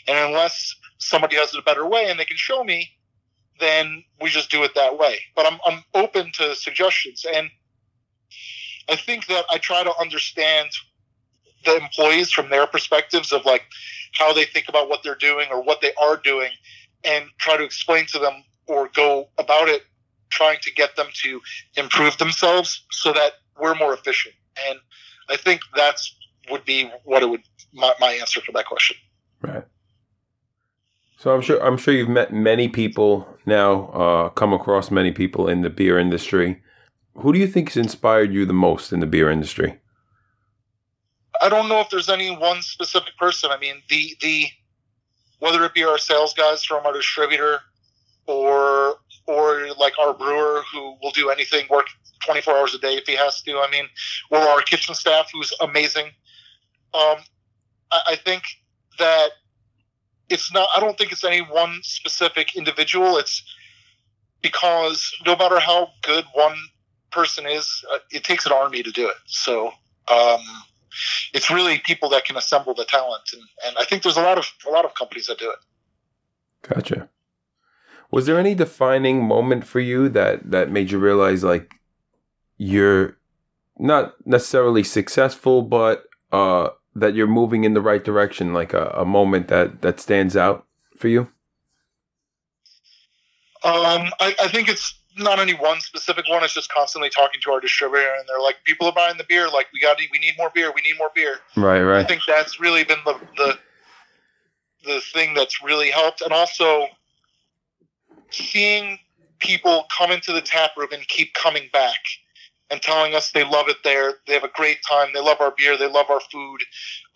And 0.07 0.17
unless 0.17 0.75
somebody 1.01 1.35
has 1.35 1.53
a 1.55 1.61
better 1.61 1.87
way 1.87 2.09
and 2.09 2.19
they 2.19 2.25
can 2.25 2.37
show 2.37 2.63
me 2.63 2.89
then 3.61 4.03
we 4.19 4.29
just 4.29 4.51
do 4.51 4.63
it 4.63 4.75
that 4.75 4.97
way. 4.97 5.19
But 5.35 5.45
i'm, 5.45 5.59
I'm 5.65 5.83
open 5.93 6.31
to 6.33 6.55
suggestions. 6.55 7.25
And 7.33 7.49
I 8.89 8.97
think 8.97 9.27
that 9.27 9.45
I 9.49 9.59
try 9.59 9.83
to 9.83 9.93
understand 9.97 10.69
the 11.63 11.77
employees 11.77 12.31
from 12.31 12.49
their 12.49 12.67
perspectives 12.67 13.31
of 13.31 13.45
like 13.45 13.63
how 14.13 14.33
they 14.33 14.45
think 14.45 14.67
about 14.67 14.89
what 14.89 15.03
they're 15.03 15.15
doing 15.15 15.47
or 15.51 15.63
what 15.63 15.79
they 15.79 15.93
are 16.01 16.17
doing 16.17 16.49
and 17.05 17.25
try 17.37 17.55
to 17.55 17.63
explain 17.63 18.05
to 18.07 18.19
them 18.19 18.43
or 18.67 18.89
go 18.93 19.29
about 19.37 19.69
it 19.69 19.83
trying 20.29 20.57
to 20.61 20.73
get 20.73 20.95
them 20.95 21.07
to 21.13 21.39
improve 21.75 22.17
themselves 22.17 22.85
so 22.89 23.13
that 23.13 23.33
we're 23.59 23.75
more 23.75 23.93
efficient. 23.93 24.35
And 24.67 24.79
i 25.29 25.37
think 25.37 25.61
that's 25.75 26.15
would 26.49 26.65
be 26.65 26.89
what 27.03 27.21
it 27.21 27.29
would 27.29 27.43
my, 27.73 27.93
my 27.99 28.11
answer 28.13 28.41
for 28.41 28.51
that 28.53 28.65
question. 28.65 28.97
Right. 29.41 29.63
So 31.21 31.31
I'm 31.31 31.41
sure 31.41 31.63
I'm 31.63 31.77
sure 31.77 31.93
you've 31.93 32.09
met 32.09 32.33
many 32.33 32.67
people 32.67 33.27
now, 33.45 33.89
uh, 33.89 34.29
come 34.29 34.53
across 34.53 34.89
many 34.89 35.11
people 35.11 35.47
in 35.47 35.61
the 35.61 35.69
beer 35.69 35.99
industry. 35.99 36.63
Who 37.17 37.31
do 37.31 37.37
you 37.37 37.45
think 37.45 37.69
has 37.69 37.77
inspired 37.77 38.33
you 38.33 38.43
the 38.43 38.53
most 38.53 38.91
in 38.91 39.01
the 39.01 39.05
beer 39.05 39.29
industry? 39.29 39.79
I 41.39 41.47
don't 41.47 41.69
know 41.69 41.79
if 41.79 41.91
there's 41.91 42.09
any 42.09 42.35
one 42.35 42.63
specific 42.63 43.15
person. 43.19 43.51
I 43.51 43.59
mean, 43.59 43.75
the 43.87 44.15
the 44.19 44.47
whether 45.37 45.63
it 45.63 45.75
be 45.75 45.83
our 45.83 45.99
sales 45.99 46.33
guys 46.33 46.63
from 46.63 46.87
our 46.87 46.93
distributor 46.93 47.59
or 48.25 48.95
or 49.27 49.67
like 49.77 49.93
our 49.99 50.15
brewer 50.15 50.63
who 50.73 50.95
will 51.03 51.11
do 51.11 51.29
anything, 51.29 51.67
work 51.69 51.85
24 52.25 52.57
hours 52.57 52.73
a 52.73 52.79
day 52.79 52.95
if 52.95 53.05
he 53.05 53.15
has 53.15 53.43
to. 53.43 53.59
I 53.59 53.69
mean, 53.69 53.85
or 54.31 54.39
our 54.39 54.63
kitchen 54.63 54.95
staff 54.95 55.29
who's 55.31 55.53
amazing. 55.61 56.05
Um, 56.95 57.17
I, 57.91 58.01
I 58.07 58.15
think 58.15 58.41
that 58.97 59.29
it's 60.31 60.51
not. 60.53 60.67
I 60.75 60.79
don't 60.79 60.97
think 60.97 61.11
it's 61.11 61.23
any 61.23 61.41
one 61.41 61.79
specific 61.83 62.55
individual. 62.55 63.17
It's 63.17 63.43
because 64.41 65.11
no 65.25 65.35
matter 65.35 65.59
how 65.59 65.89
good 66.01 66.25
one 66.33 66.55
person 67.11 67.45
is, 67.45 67.83
uh, 67.93 67.99
it 68.11 68.23
takes 68.23 68.45
an 68.45 68.51
army 68.51 68.81
to 68.83 68.91
do 68.91 69.07
it. 69.07 69.15
So 69.25 69.67
um, 70.07 70.41
it's 71.33 71.49
really 71.49 71.79
people 71.85 72.09
that 72.09 72.25
can 72.25 72.37
assemble 72.37 72.73
the 72.73 72.85
talent, 72.85 73.23
and, 73.33 73.41
and 73.65 73.75
I 73.77 73.85
think 73.85 74.03
there's 74.03 74.17
a 74.17 74.21
lot 74.21 74.37
of 74.37 74.45
a 74.67 74.71
lot 74.71 74.85
of 74.85 74.95
companies 74.95 75.27
that 75.27 75.37
do 75.37 75.49
it. 75.49 75.59
Gotcha. 76.67 77.09
Was 78.11 78.25
there 78.25 78.37
any 78.37 78.55
defining 78.55 79.23
moment 79.23 79.65
for 79.65 79.79
you 79.79 80.09
that 80.09 80.51
that 80.51 80.71
made 80.71 80.91
you 80.91 80.99
realize 80.99 81.43
like 81.43 81.75
you're 82.57 83.17
not 83.79 84.13
necessarily 84.25 84.83
successful, 84.83 85.61
but 85.61 86.03
uh, 86.31 86.69
that 86.95 87.15
you're 87.15 87.27
moving 87.27 87.63
in 87.63 87.73
the 87.73 87.81
right 87.81 88.03
direction? 88.03 88.53
Like 88.53 88.73
a, 88.73 88.93
a 88.95 89.05
moment 89.05 89.47
that 89.47 89.81
that 89.81 89.99
stands 89.99 90.35
out 90.35 90.65
for 90.97 91.07
you? 91.07 91.29
Um, 93.63 94.09
I, 94.19 94.35
I 94.41 94.47
think 94.47 94.69
it's 94.69 94.99
not 95.17 95.39
any 95.39 95.53
one 95.53 95.79
specific 95.81 96.25
one. 96.27 96.43
It's 96.43 96.53
just 96.53 96.71
constantly 96.71 97.09
talking 97.09 97.41
to 97.41 97.51
our 97.51 97.59
distributor, 97.59 98.11
and 98.17 98.27
they're 98.27 98.41
like, 98.41 98.57
"People 98.63 98.87
are 98.87 98.93
buying 98.93 99.17
the 99.17 99.25
beer. 99.25 99.49
Like, 99.49 99.67
we 99.73 99.79
got, 99.79 99.97
we 100.11 100.19
need 100.19 100.33
more 100.37 100.51
beer. 100.53 100.71
We 100.73 100.81
need 100.81 100.97
more 100.97 101.11
beer." 101.13 101.37
Right, 101.55 101.81
right. 101.81 102.03
I 102.03 102.07
think 102.07 102.21
that's 102.27 102.59
really 102.59 102.83
been 102.83 102.99
the 103.05 103.19
the 103.37 103.59
the 104.83 105.01
thing 105.13 105.33
that's 105.33 105.63
really 105.63 105.91
helped, 105.91 106.21
and 106.21 106.33
also 106.33 106.87
seeing 108.31 108.97
people 109.39 109.85
come 109.95 110.11
into 110.11 110.31
the 110.31 110.41
tap 110.41 110.71
room 110.77 110.89
and 110.93 111.07
keep 111.07 111.33
coming 111.33 111.69
back 111.73 111.99
and 112.71 112.81
telling 112.81 113.13
us 113.13 113.31
they 113.31 113.43
love 113.43 113.67
it 113.69 113.77
there. 113.83 114.15
They 114.27 114.33
have 114.33 114.43
a 114.45 114.49
great 114.55 114.79
time. 114.87 115.09
They 115.13 115.19
love 115.21 115.37
our 115.41 115.53
beer. 115.57 115.77
They 115.77 115.89
love 115.89 116.09
our 116.09 116.21
food, 116.31 116.61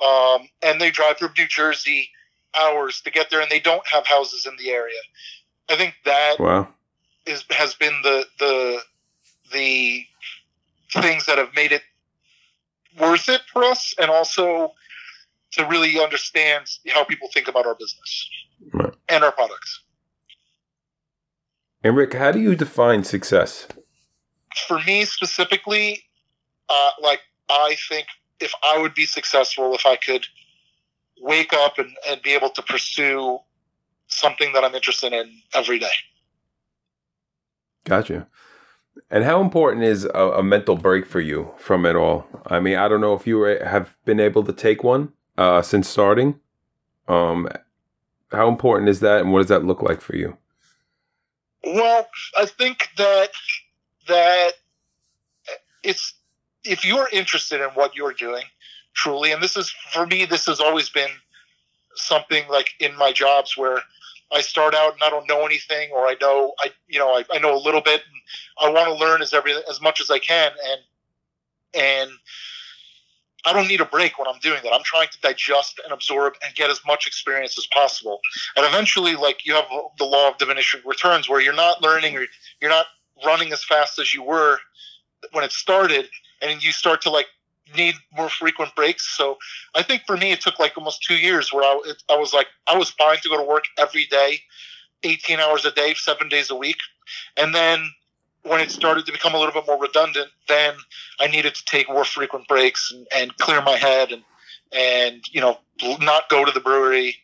um, 0.05 0.49
and 0.61 0.79
they 0.81 0.91
drive 0.91 1.17
from 1.17 1.31
New 1.37 1.47
Jersey 1.47 2.09
hours 2.55 3.01
to 3.01 3.11
get 3.11 3.29
there, 3.29 3.41
and 3.41 3.49
they 3.49 3.59
don't 3.59 3.87
have 3.87 4.05
houses 4.05 4.45
in 4.45 4.55
the 4.57 4.69
area. 4.71 4.99
I 5.69 5.77
think 5.77 5.95
that 6.05 6.39
Wow. 6.39 6.67
is 7.25 7.43
has 7.51 7.73
been 7.75 8.01
the 8.03 8.25
the 8.39 8.81
the 9.53 10.05
things 11.01 11.25
that 11.25 11.37
have 11.37 11.53
made 11.55 11.71
it 11.71 11.83
worth 12.99 13.29
it 13.29 13.41
for 13.51 13.63
us, 13.63 13.93
and 13.99 14.11
also 14.11 14.73
to 15.53 15.65
really 15.67 16.01
understand 16.01 16.65
how 16.89 17.03
people 17.03 17.29
think 17.33 17.47
about 17.47 17.65
our 17.65 17.75
business 17.75 18.29
Right. 18.73 18.93
and 19.09 19.23
our 19.23 19.31
products. 19.31 19.81
And 21.83 21.95
Rick, 21.95 22.13
how 22.13 22.31
do 22.31 22.39
you 22.39 22.55
define 22.55 23.03
success? 23.03 23.67
For 24.67 24.79
me 24.83 25.05
specifically, 25.05 26.03
uh, 26.69 26.91
like 27.01 27.21
I 27.49 27.75
think 27.89 28.07
if 28.39 28.53
I 28.63 28.77
would 28.77 28.93
be 28.93 29.05
successful, 29.05 29.73
if 29.75 29.85
I 29.85 29.95
could 29.95 30.25
wake 31.21 31.53
up 31.53 31.77
and, 31.77 31.91
and 32.07 32.21
be 32.21 32.31
able 32.31 32.49
to 32.49 32.61
pursue 32.61 33.39
something 34.07 34.53
that 34.53 34.63
I'm 34.63 34.75
interested 34.75 35.13
in 35.13 35.31
every 35.53 35.79
day. 35.79 35.87
Gotcha. 37.85 38.27
And 39.09 39.23
how 39.23 39.41
important 39.41 39.83
is 39.83 40.05
a, 40.05 40.09
a 40.09 40.43
mental 40.43 40.75
break 40.75 41.05
for 41.05 41.19
you 41.19 41.51
from 41.57 41.85
it 41.85 41.95
all? 41.95 42.27
I 42.47 42.59
mean, 42.59 42.77
I 42.77 42.87
don't 42.87 43.01
know 43.01 43.13
if 43.13 43.27
you 43.27 43.37
were, 43.37 43.63
have 43.63 43.95
been 44.05 44.19
able 44.19 44.43
to 44.43 44.53
take 44.53 44.83
one 44.83 45.13
uh, 45.37 45.61
since 45.61 45.87
starting. 45.87 46.39
Um, 47.07 47.47
how 48.31 48.47
important 48.47 48.89
is 48.89 49.01
that, 49.01 49.21
and 49.21 49.31
what 49.31 49.39
does 49.39 49.49
that 49.49 49.63
look 49.63 49.81
like 49.81 50.01
for 50.01 50.15
you? 50.15 50.37
Well, 51.63 52.07
I 52.37 52.45
think 52.45 52.89
that 52.97 53.29
that 54.07 54.53
it's 55.83 56.13
if 56.63 56.83
you're 56.83 57.09
interested 57.11 57.61
in 57.61 57.69
what 57.69 57.95
you're 57.95 58.13
doing 58.13 58.43
truly, 58.93 59.31
and 59.31 59.41
this 59.41 59.55
is 59.55 59.69
for 59.91 60.05
me, 60.07 60.25
this 60.25 60.45
has 60.47 60.59
always 60.59 60.89
been 60.89 61.09
something 61.95 62.43
like 62.49 62.71
in 62.79 62.95
my 62.97 63.11
jobs 63.11 63.55
where 63.55 63.79
I 64.33 64.41
start 64.41 64.73
out 64.73 64.93
and 64.93 65.03
I 65.03 65.09
don't 65.09 65.27
know 65.27 65.45
anything, 65.45 65.91
or 65.93 66.07
I 66.07 66.15
know 66.19 66.53
I 66.59 66.71
you 66.87 66.99
know 66.99 67.09
I, 67.09 67.23
I 67.31 67.39
know 67.39 67.55
a 67.55 67.59
little 67.59 67.81
bit, 67.81 68.01
and 68.09 68.67
I 68.67 68.71
want 68.71 68.87
to 68.87 69.05
learn 69.05 69.21
as 69.21 69.33
every 69.33 69.53
as 69.69 69.81
much 69.81 70.01
as 70.01 70.09
I 70.09 70.19
can, 70.19 70.51
and 70.69 70.81
and 71.73 72.11
I 73.45 73.53
don't 73.53 73.67
need 73.67 73.81
a 73.81 73.85
break 73.85 74.17
when 74.17 74.27
I'm 74.27 74.39
doing 74.39 74.59
that. 74.63 74.73
I'm 74.73 74.83
trying 74.83 75.07
to 75.09 75.21
digest 75.21 75.79
and 75.83 75.93
absorb 75.93 76.33
and 76.43 76.55
get 76.55 76.71
as 76.71 76.81
much 76.85 77.05
experience 77.05 77.57
as 77.59 77.67
possible. 77.67 78.19
And 78.55 78.65
eventually, 78.65 79.15
like 79.15 79.45
you 79.45 79.53
have 79.53 79.65
the 79.99 80.05
law 80.05 80.29
of 80.29 80.37
diminishing 80.37 80.81
returns, 80.83 81.29
where 81.29 81.39
you're 81.39 81.53
not 81.53 81.83
learning 81.83 82.17
or 82.17 82.25
you're 82.59 82.71
not 82.71 82.87
running 83.23 83.53
as 83.53 83.63
fast 83.63 83.99
as 83.99 84.13
you 84.13 84.23
were 84.23 84.59
when 85.31 85.43
it 85.43 85.51
started, 85.51 86.09
and 86.41 86.63
you 86.63 86.71
start 86.71 87.01
to 87.01 87.09
like 87.09 87.27
need 87.75 87.95
more 88.15 88.29
frequent 88.29 88.75
breaks. 88.75 89.15
So 89.17 89.37
I 89.73 89.83
think 89.83 90.03
for 90.05 90.17
me, 90.17 90.31
it 90.31 90.41
took 90.41 90.59
like 90.59 90.77
almost 90.77 91.03
two 91.03 91.15
years 91.15 91.51
where 91.51 91.63
I, 91.63 91.81
it, 91.85 92.03
I 92.09 92.17
was 92.17 92.33
like, 92.33 92.47
I 92.67 92.77
was 92.77 92.91
fine 92.91 93.17
to 93.17 93.29
go 93.29 93.37
to 93.37 93.43
work 93.43 93.65
every 93.77 94.05
day, 94.05 94.39
18 95.03 95.39
hours 95.39 95.65
a 95.65 95.71
day, 95.71 95.93
seven 95.95 96.29
days 96.29 96.49
a 96.49 96.55
week. 96.55 96.77
And 97.37 97.53
then 97.53 97.91
when 98.43 98.59
it 98.59 98.71
started 98.71 99.05
to 99.07 99.11
become 99.11 99.33
a 99.33 99.37
little 99.37 99.53
bit 99.53 99.65
more 99.67 99.79
redundant, 99.79 100.29
then 100.47 100.75
I 101.19 101.27
needed 101.27 101.55
to 101.55 101.65
take 101.65 101.89
more 101.89 102.05
frequent 102.05 102.47
breaks 102.47 102.91
and, 102.91 103.07
and 103.15 103.35
clear 103.37 103.61
my 103.61 103.77
head 103.77 104.11
and, 104.11 104.23
and, 104.71 105.23
you 105.31 105.41
know, 105.41 105.57
not 105.99 106.29
go 106.29 106.45
to 106.45 106.51
the 106.51 106.59
brewery. 106.59 107.17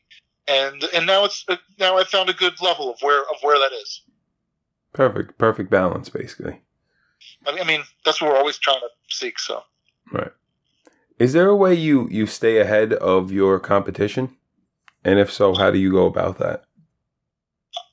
And, 0.48 0.84
and 0.96 1.06
now 1.06 1.26
it's, 1.26 1.46
now 1.80 1.98
I 1.98 2.04
found 2.04 2.30
a 2.30 2.34
good 2.34 2.60
level 2.62 2.92
of 2.92 3.00
where, 3.02 3.22
of 3.22 3.38
where 3.42 3.60
that 3.60 3.74
is. 3.76 4.02
Perfect, 4.94 5.38
perfect 5.38 5.70
balance, 5.70 6.10
basically. 6.10 6.62
I 7.48 7.52
mean, 7.52 7.62
I 7.62 7.68
mean, 7.68 7.82
that's 8.06 8.22
what 8.22 8.32
we're 8.32 8.38
always 8.38 8.58
trying 8.58 8.80
to 8.80 9.16
seek. 9.16 9.40
So. 9.40 9.64
Right. 10.12 10.32
Is 11.18 11.34
there 11.34 11.50
a 11.50 11.56
way 11.56 11.74
you 11.74 12.08
you 12.10 12.26
stay 12.26 12.58
ahead 12.58 12.94
of 12.94 13.32
your 13.32 13.60
competition? 13.60 14.36
And 15.04 15.20
if 15.20 15.32
so, 15.32 15.56
how 15.56 15.72
do 15.72 15.78
you 15.78 15.92
go 15.92 16.06
about 16.06 16.38
that? 16.40 16.64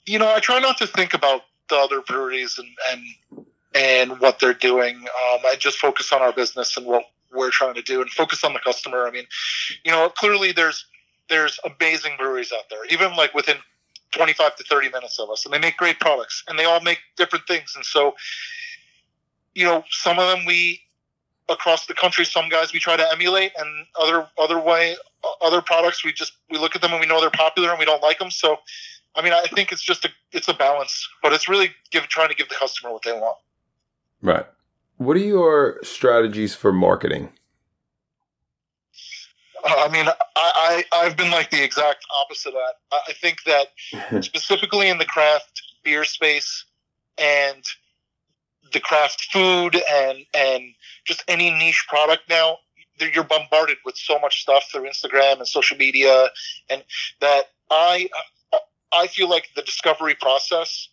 You 0.06 0.18
know, 0.18 0.32
I 0.34 0.40
try 0.40 0.58
not 0.58 0.78
to 0.78 0.86
think 0.86 1.14
about 1.14 1.42
the 1.68 1.76
other 1.76 2.00
breweries 2.00 2.58
and 2.58 2.68
and 2.90 3.46
and 3.74 4.20
what 4.20 4.38
they're 4.38 4.54
doing. 4.54 4.96
Um, 4.96 5.40
I 5.44 5.56
just 5.58 5.78
focus 5.78 6.12
on 6.12 6.22
our 6.22 6.32
business 6.32 6.76
and 6.76 6.86
what 6.86 7.04
we're 7.32 7.50
trying 7.50 7.74
to 7.74 7.82
do, 7.82 8.00
and 8.00 8.10
focus 8.10 8.42
on 8.44 8.54
the 8.54 8.60
customer. 8.60 9.06
I 9.06 9.10
mean, 9.10 9.26
you 9.84 9.92
know, 9.92 10.08
clearly 10.08 10.52
there's 10.52 10.86
there's 11.28 11.60
amazing 11.64 12.14
breweries 12.18 12.52
out 12.52 12.64
there, 12.70 12.84
even 12.86 13.14
like 13.14 13.34
within 13.34 13.56
25 14.12 14.56
to 14.56 14.64
30 14.64 14.90
minutes 14.90 15.18
of 15.18 15.30
us, 15.30 15.44
and 15.44 15.52
they 15.52 15.58
make 15.58 15.76
great 15.76 16.00
products, 16.00 16.44
and 16.48 16.58
they 16.58 16.64
all 16.64 16.80
make 16.80 16.98
different 17.16 17.46
things. 17.46 17.74
And 17.76 17.84
so, 17.84 18.14
you 19.54 19.64
know, 19.64 19.84
some 19.90 20.18
of 20.18 20.28
them 20.28 20.46
we 20.46 20.80
across 21.48 21.86
the 21.86 21.94
country, 21.94 22.24
some 22.24 22.48
guys 22.48 22.72
we 22.72 22.78
try 22.78 22.96
to 22.96 23.12
emulate, 23.12 23.52
and 23.58 23.86
other 23.98 24.28
other 24.38 24.58
way 24.58 24.96
other 25.42 25.60
products 25.60 26.04
we 26.04 26.12
just 26.12 26.32
we 26.50 26.58
look 26.58 26.76
at 26.76 26.82
them 26.82 26.92
and 26.92 27.00
we 27.00 27.06
know 27.06 27.20
they're 27.20 27.30
popular 27.30 27.70
and 27.70 27.78
we 27.78 27.84
don't 27.84 28.02
like 28.02 28.18
them. 28.18 28.30
So, 28.30 28.58
I 29.14 29.22
mean, 29.22 29.32
I 29.32 29.44
think 29.54 29.72
it's 29.72 29.82
just 29.82 30.04
a 30.04 30.10
it's 30.32 30.48
a 30.48 30.54
balance, 30.54 31.08
but 31.22 31.32
it's 31.32 31.48
really 31.48 31.70
give 31.90 32.04
trying 32.04 32.28
to 32.28 32.34
give 32.34 32.48
the 32.48 32.54
customer 32.54 32.92
what 32.92 33.02
they 33.02 33.12
want. 33.12 33.38
Right. 34.22 34.46
What 34.96 35.16
are 35.16 35.20
your 35.20 35.78
strategies 35.82 36.54
for 36.54 36.72
marketing? 36.72 37.30
I 39.64 39.88
mean, 39.88 40.06
I, 40.08 40.14
I 40.36 40.84
I've 40.92 41.16
been 41.16 41.30
like 41.30 41.50
the 41.50 41.62
exact 41.62 42.04
opposite 42.22 42.50
of 42.50 42.54
that. 42.54 42.74
I, 42.92 43.00
I 43.08 43.12
think 43.12 43.38
that 43.44 44.24
specifically 44.24 44.88
in 44.88 44.98
the 44.98 45.04
craft 45.04 45.62
beer 45.82 46.04
space 46.04 46.64
and 47.16 47.64
the 48.72 48.80
craft 48.80 49.28
food 49.32 49.80
and 49.90 50.18
and 50.34 50.74
just 51.04 51.24
any 51.28 51.50
niche 51.50 51.86
product 51.88 52.22
now 52.28 52.58
you're 53.14 53.24
bombarded 53.24 53.78
with 53.84 53.96
so 53.96 54.18
much 54.18 54.42
stuff 54.42 54.64
through 54.70 54.82
Instagram 54.82 55.38
and 55.38 55.46
social 55.46 55.76
media 55.76 56.28
and 56.68 56.82
that 57.20 57.44
I 57.70 58.08
I 58.92 59.06
feel 59.06 59.28
like 59.28 59.48
the 59.54 59.62
discovery 59.62 60.14
process 60.14 60.88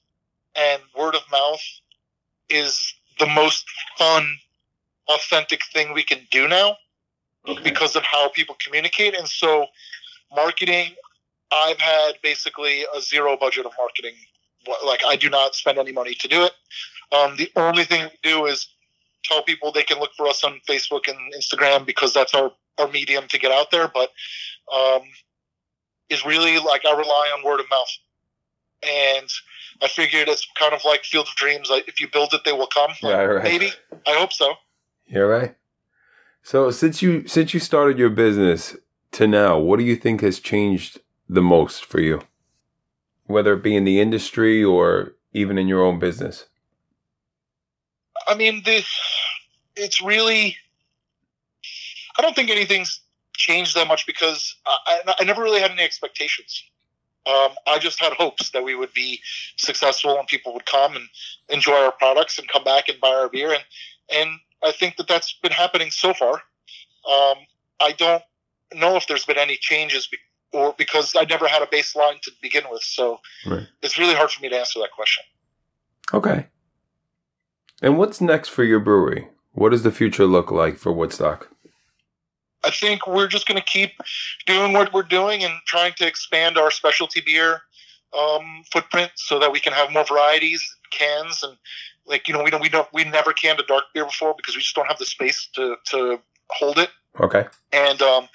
and 0.56 0.82
word 0.98 1.16
of 1.16 1.22
mouth 1.32 1.62
is 2.50 2.94
the 3.20 3.28
most 3.28 3.66
fun 3.98 4.38
authentic 5.08 5.62
thing 5.74 5.94
we 5.94 6.04
can 6.04 6.20
do 6.32 6.48
now 6.48 6.78
Okay. 7.48 7.62
because 7.64 7.96
of 7.96 8.04
how 8.04 8.30
people 8.30 8.56
communicate. 8.64 9.16
And 9.16 9.28
so, 9.28 9.68
marketing, 10.36 10.92
I've 11.52 11.80
had 11.80 12.14
basically 12.24 12.86
a 12.96 13.02
zero 13.02 13.38
budget 13.38 13.66
of 13.66 13.74
marketing. 13.78 14.16
Like, 14.84 15.02
I 15.06 15.16
do 15.16 15.30
not 15.30 15.54
spend 15.56 15.78
any 15.78 15.92
money 15.92 16.16
to 16.16 16.28
do 16.28 16.44
it. 16.44 16.52
Um, 17.16 17.36
the 17.38 17.52
only 17.56 17.84
thing 17.84 18.04
we 18.04 18.30
do 18.30 18.46
is 18.48 18.68
tell 19.24 19.44
people 19.44 19.72
they 19.72 19.84
can 19.84 20.00
look 20.00 20.12
for 20.18 20.28
us 20.28 20.44
on 20.44 20.60
Facebook 20.68 21.08
and 21.08 21.18
Instagram 21.34 21.86
because 21.86 22.14
that's 22.14 22.34
our, 22.34 22.52
our 22.80 22.88
medium 22.88 23.28
to 23.28 23.40
get 23.40 23.52
out 23.52 23.70
there. 23.70 23.88
But 23.88 24.12
um, 24.74 25.02
is 26.10 26.26
really 26.26 26.58
like 26.60 26.84
I 26.86 26.92
rely 26.92 27.32
on 27.38 27.44
word 27.44 27.60
of 27.60 27.70
mouth. 27.70 27.88
And 28.84 29.30
I 29.82 29.88
figured 29.88 30.28
it's 30.28 30.48
kind 30.58 30.74
of 30.74 30.82
like 30.86 31.04
Field 31.04 31.28
of 31.28 31.36
Dreams. 31.36 31.70
Like, 31.70 31.88
if 31.88 32.00
you 32.00 32.08
build 32.12 32.34
it, 32.34 32.42
they 32.46 32.54
will 32.54 32.68
come. 32.68 32.92
Right. 33.04 33.44
Maybe. 33.44 33.72
I 34.08 34.14
hope 34.14 34.34
so. 34.34 34.54
You're 35.08 35.28
right. 35.28 35.56
So 36.46 36.70
since 36.70 37.02
you 37.02 37.28
since 37.28 37.56
you 37.56 37.60
started 37.60 37.98
your 37.98 38.12
business 38.12 38.78
to 39.14 39.26
now, 39.26 39.58
what 39.58 39.80
do 39.80 39.84
you 39.84 39.96
think 39.96 40.22
has 40.22 40.40
changed 40.40 41.00
the 41.28 41.42
most 41.42 41.84
for 41.84 42.00
you? 42.00 42.22
Whether 43.26 43.54
it 43.54 43.64
be 43.64 43.76
in 43.76 43.84
the 43.84 44.00
industry 44.00 44.64
or 44.64 45.16
even 45.34 45.58
in 45.58 45.68
your 45.68 45.84
own 45.84 45.98
business. 45.98 46.46
I 48.28 48.36
mean, 48.36 48.62
this 48.64 48.86
it's 49.76 50.04
really. 50.04 50.56
I 52.16 52.22
don't 52.22 52.36
think 52.36 52.52
anything's 52.52 53.02
changed 53.36 53.76
that 53.76 53.88
much 53.88 54.06
because 54.06 54.56
I, 54.68 55.02
I, 55.08 55.16
I 55.22 55.24
never 55.24 55.42
really 55.42 55.62
had 55.62 55.72
any 55.72 55.82
expectations. 55.82 56.64
Um, 57.26 57.54
I 57.66 57.80
just 57.80 58.00
had 58.00 58.14
hopes 58.14 58.52
that 58.52 58.64
we 58.64 58.76
would 58.76 58.94
be 58.94 59.20
successful 59.58 60.20
and 60.20 60.28
people 60.28 60.54
would 60.54 60.68
come 60.68 60.96
and 60.96 61.08
enjoy 61.50 61.74
our 61.74 61.92
products 61.92 62.38
and 62.38 62.48
come 62.48 62.64
back 62.64 62.88
and 62.88 63.02
buy 63.02 63.16
our 63.16 63.30
beer, 63.30 63.52
and 63.52 63.64
and 64.14 64.40
I 64.64 64.72
think 64.72 64.98
that 64.98 65.08
that's 65.08 65.34
been 65.42 65.52
happening 65.52 65.92
so 65.92 66.14
far. 66.14 66.34
Um, 66.34 67.38
I 67.82 67.94
don't 67.98 68.24
know 68.74 68.96
if 68.96 69.08
there's 69.08 69.26
been 69.26 69.38
any 69.38 69.58
changes, 69.58 70.08
be- 70.08 70.18
or 70.54 70.74
because 70.78 71.14
I 71.18 71.26
never 71.26 71.48
had 71.48 71.62
a 71.62 71.68
baseline 71.68 72.20
to 72.22 72.32
begin 72.42 72.64
with, 72.72 72.82
so 72.84 73.20
Right. 73.46 73.68
it's 73.82 73.98
really 73.98 74.16
hard 74.16 74.32
for 74.32 74.42
me 74.42 74.50
to 74.50 74.58
answer 74.58 74.80
that 74.80 74.92
question. 74.92 75.24
Okay. 76.14 76.48
And 77.82 77.98
what's 77.98 78.22
next 78.22 78.50
for 78.50 78.64
your 78.64 78.80
brewery? 78.80 79.28
What 79.52 79.70
does 79.70 79.84
the 79.84 79.92
future 79.92 80.26
look 80.26 80.52
like 80.52 80.78
for 80.78 80.92
Woodstock? 80.92 81.50
I 82.64 82.72
think 82.72 83.06
we're 83.06 83.28
just 83.28 83.46
going 83.48 83.60
to 83.60 83.64
keep 83.66 83.92
doing 84.48 84.74
what 84.74 84.92
we're 84.94 85.04
doing 85.04 85.44
and 85.44 85.54
trying 85.68 85.94
to 85.98 86.08
expand 86.08 86.58
our 86.58 86.72
specialty 86.72 87.22
beer 87.22 87.62
um, 88.18 88.64
footprint 88.72 89.12
so 89.16 89.38
that 89.40 89.52
we 89.52 89.60
can 89.60 89.74
have 89.74 89.92
more 89.92 90.06
varieties, 90.06 90.64
cans, 90.90 91.44
and 91.44 91.58
like 92.08 92.28
you 92.28 92.34
know 92.34 92.44
we 92.44 92.52
don't 92.52 92.62
we 92.62 92.70
don't 92.70 92.88
we 92.94 93.04
never 93.04 93.34
canned 93.34 93.60
a 93.60 93.64
dark 93.64 93.86
beer 93.94 94.06
before 94.06 94.34
because 94.36 94.56
we 94.56 94.62
just 94.62 94.76
don't 94.76 94.88
have 94.88 95.00
the 95.00 95.06
space 95.06 95.50
to 95.56 95.76
to 95.92 96.20
hold 96.52 96.78
it. 96.78 96.90
Okay. 97.20 97.46
And 97.72 98.02
um, 98.02 98.28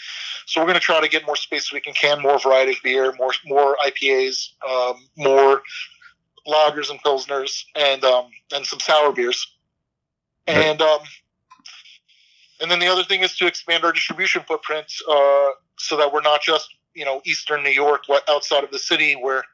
so 0.46 0.60
we're 0.60 0.66
going 0.66 0.74
to 0.74 0.80
try 0.80 1.00
to 1.00 1.08
get 1.08 1.26
more 1.26 1.36
space 1.36 1.68
so 1.68 1.76
we 1.76 1.80
can 1.80 1.94
can 1.94 2.22
more 2.22 2.38
variety 2.38 2.72
of 2.72 2.78
beer, 2.82 3.12
more 3.18 3.32
more 3.44 3.76
IPAs, 3.84 4.50
um, 4.68 5.06
more 5.16 5.62
lagers 6.46 6.90
and 6.90 7.00
pilsners, 7.02 7.64
and 7.76 8.02
um, 8.04 8.26
and 8.52 8.64
some 8.64 8.80
sour 8.80 9.12
beers. 9.12 9.46
And 10.46 10.80
um, 10.80 11.00
and 12.60 12.70
then 12.70 12.78
the 12.78 12.88
other 12.88 13.04
thing 13.04 13.22
is 13.22 13.36
to 13.36 13.46
expand 13.46 13.84
our 13.84 13.92
distribution 13.92 14.42
footprint 14.46 14.86
uh, 15.08 15.50
so 15.78 15.96
that 15.96 16.12
we're 16.12 16.22
not 16.22 16.42
just 16.42 16.74
you 16.94 17.04
know 17.04 17.20
Eastern 17.24 17.62
New 17.62 17.70
York, 17.70 18.04
what 18.06 18.28
outside 18.28 18.64
of 18.64 18.70
the 18.70 18.78
city, 18.78 19.14
where 19.14 19.44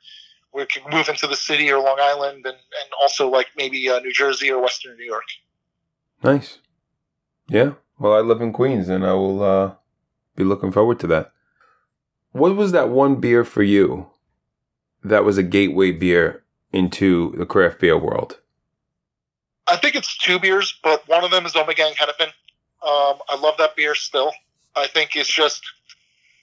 we 0.57 0.67
can 0.67 0.83
move 0.91 1.09
into 1.09 1.27
the 1.27 1.37
city 1.37 1.71
or 1.71 1.79
Long 1.79 1.99
Island, 2.01 2.47
and 2.47 2.57
and 2.57 2.91
also 3.01 3.29
like 3.29 3.49
maybe 3.57 3.89
uh, 3.89 4.01
New 4.01 4.13
Jersey 4.13 4.51
or 4.51 4.61
Western 4.63 4.97
New 4.97 5.05
York. 5.05 5.25
Nice. 6.25 6.59
Yeah. 7.49 7.73
Well, 7.99 8.15
I 8.15 8.21
live 8.21 8.41
in 8.41 8.53
Queens 8.53 8.89
and 8.89 9.05
I 9.07 9.13
will 9.13 9.43
uh, 9.43 9.75
be 10.35 10.45
looking 10.45 10.73
forward 10.73 10.99
to 11.01 11.07
that. 11.09 11.33
What 12.33 12.57
was 12.57 12.73
that 12.73 12.89
one 12.89 13.17
beer 13.17 13.45
for 13.45 13.63
you 13.63 14.09
that 15.05 15.25
was 15.25 15.39
a 15.39 15.43
gateway 15.43 15.93
beer 15.93 16.43
into 16.73 17.35
the 17.37 17.47
craft 17.47 17.81
beer 17.81 17.97
world? 17.97 18.41
I 19.69 19.77
think 19.77 19.95
it's 19.95 20.17
two 20.19 20.39
beers, 20.39 20.79
but 20.83 21.07
one 21.09 21.25
of 21.25 21.31
them 21.31 21.47
is 21.47 21.53
Omegang 21.53 21.95
Hennepin. 21.97 22.29
Um, 22.83 23.19
I 23.29 23.39
love 23.41 23.55
that 23.59 23.75
beer 23.77 23.95
still. 23.95 24.33
I 24.75 24.87
think 24.87 25.17
it's 25.17 25.33
just 25.33 25.63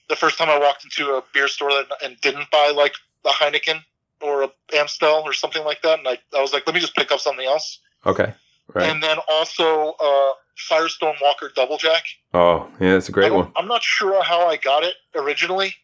the 0.09 0.15
first 0.15 0.37
time 0.37 0.49
I 0.49 0.59
walked 0.59 0.83
into 0.83 1.13
a 1.13 1.23
beer 1.33 1.47
store 1.47 1.69
that, 1.71 1.87
and 2.03 2.19
didn't 2.21 2.49
buy 2.51 2.73
like 2.75 2.93
a 3.25 3.29
Heineken 3.29 3.83
or 4.21 4.43
a 4.43 4.49
Amstel 4.75 5.23
or 5.23 5.33
something 5.33 5.63
like 5.63 5.81
that, 5.81 5.99
and 5.99 6.07
I, 6.07 6.17
I 6.35 6.41
was 6.41 6.53
like, 6.53 6.65
let 6.65 6.73
me 6.73 6.79
just 6.81 6.95
pick 6.95 7.11
up 7.11 7.19
something 7.19 7.45
else. 7.45 7.79
Okay. 8.05 8.33
Right. 8.73 8.89
And 8.89 9.03
then 9.03 9.17
also 9.29 9.93
uh, 9.99 10.31
Firestone 10.69 11.15
Walker 11.21 11.51
Double 11.55 11.77
Jack. 11.77 12.03
oh, 12.33 12.69
yeah, 12.79 12.93
that's 12.93 13.09
a 13.09 13.11
great 13.11 13.33
one. 13.33 13.51
I'm 13.55 13.67
not 13.67 13.83
sure 13.83 14.23
how 14.23 14.47
I 14.47 14.55
got 14.57 14.83
it 14.83 14.95
originally, 15.15 15.75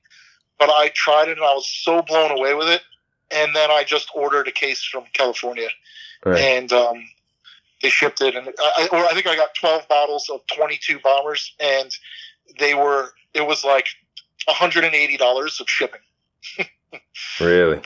but 0.58 0.70
I 0.70 0.92
tried 0.96 1.28
it 1.28 1.38
and 1.38 1.46
I 1.46 1.54
was 1.54 1.70
so 1.70 2.02
blown 2.02 2.32
away 2.32 2.54
with 2.54 2.70
it. 2.70 2.82
And 3.32 3.56
then 3.56 3.70
I 3.70 3.84
just 3.84 4.10
ordered 4.16 4.48
a 4.48 4.52
case 4.52 4.84
from 4.84 5.04
California 5.14 5.68
Right. 6.26 6.40
and 6.40 6.74
um, 6.74 7.04
they 7.82 7.90
shipped 7.90 8.22
it. 8.22 8.36
And 8.36 8.48
I, 8.60 8.88
or 8.92 9.06
I 9.06 9.10
think 9.14 9.28
I 9.28 9.36
got 9.36 9.50
12 9.60 9.88
bottles 9.88 10.30
of 10.34 10.42
22 10.56 11.00
bombers, 11.04 11.54
and 11.60 11.92
they 12.60 12.74
were 12.74 13.12
it 13.34 13.46
was 13.46 13.64
like 13.64 13.86
180 14.46 15.18
dollars 15.18 15.60
of 15.60 15.70
shipping. 15.70 16.02
Really? 17.40 17.80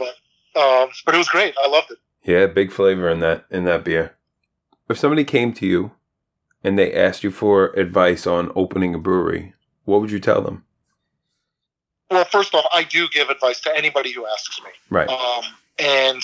Um, 0.56 0.90
but 1.06 1.16
it 1.16 1.18
was 1.18 1.30
great. 1.30 1.56
I 1.64 1.68
loved 1.68 1.92
it. 1.92 1.98
Yeah, 2.24 2.46
big 2.48 2.72
flavor 2.72 3.10
in 3.10 3.20
that 3.20 3.46
in 3.50 3.66
that 3.66 3.84
beer. 3.84 4.16
If 4.90 4.98
somebody 4.98 5.24
came 5.24 5.54
to 5.54 5.66
you 5.66 5.92
and 6.64 6.78
they 6.78 6.94
asked 6.94 7.24
you 7.24 7.32
for 7.32 7.68
advice 7.72 8.28
on 8.28 8.52
opening 8.56 8.94
a 8.94 9.00
brewery, 9.00 9.54
what 9.86 10.02
would 10.02 10.12
you 10.12 10.20
tell 10.20 10.42
them? 10.42 10.64
Well, 12.10 12.26
first 12.26 12.54
off, 12.54 12.66
I 12.74 12.84
do 12.84 13.08
give 13.10 13.30
advice 13.30 13.60
to 13.62 13.76
anybody 13.76 14.12
who 14.12 14.26
asks 14.28 14.62
me. 14.64 14.70
Right. 14.90 15.10
Um, 15.10 15.44
and 15.80 16.22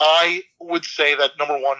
I 0.00 0.42
would 0.60 0.84
say 0.84 1.14
that 1.16 1.32
number 1.38 1.58
one, 1.58 1.78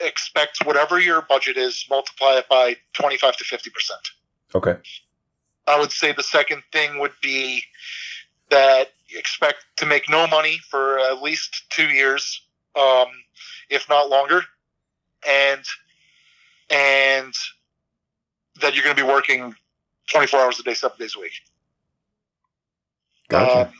expect 0.00 0.64
whatever 0.66 1.00
your 1.00 1.22
budget 1.22 1.56
is, 1.56 1.86
multiply 1.88 2.34
it 2.38 2.48
by 2.48 2.76
25 2.92 3.36
to 3.36 3.44
50%. 3.44 3.70
Okay. 4.54 4.76
I 5.66 5.78
would 5.80 5.92
say 5.92 6.12
the 6.12 6.22
second 6.22 6.62
thing 6.72 6.98
would 6.98 7.14
be 7.22 7.62
that 8.50 8.90
expect 9.16 9.64
to 9.76 9.86
make 9.86 10.08
no 10.08 10.26
money 10.26 10.58
for 10.70 10.98
at 10.98 11.22
least 11.22 11.64
two 11.70 11.88
years, 11.88 12.42
um, 12.76 13.06
if 13.70 13.88
not 13.88 14.08
longer, 14.08 14.42
and 15.28 15.62
and 16.70 17.34
that 18.60 18.74
you're 18.74 18.84
going 18.84 18.96
to 18.96 19.02
be 19.02 19.08
working 19.08 19.54
24 20.10 20.40
hours 20.40 20.60
a 20.60 20.62
day, 20.62 20.74
seven 20.74 20.96
days 20.98 21.14
a 21.16 21.20
week. 21.20 21.32
Gotcha. 23.28 23.68
Um, 23.68 23.72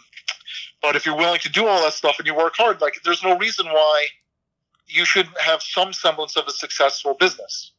but 0.82 0.96
if 0.96 1.06
you're 1.06 1.16
willing 1.16 1.40
to 1.40 1.48
do 1.48 1.66
all 1.66 1.82
that 1.82 1.92
stuff 1.94 2.16
and 2.18 2.26
you 2.26 2.34
work 2.34 2.54
hard, 2.56 2.80
like 2.80 2.94
there's 3.04 3.22
no 3.22 3.38
reason 3.38 3.66
why 3.66 4.06
you 4.86 5.04
shouldn't 5.04 5.38
have 5.40 5.62
some 5.62 5.92
semblance 5.92 6.36
of 6.36 6.46
a 6.46 6.50
successful 6.50 7.14
business. 7.14 7.72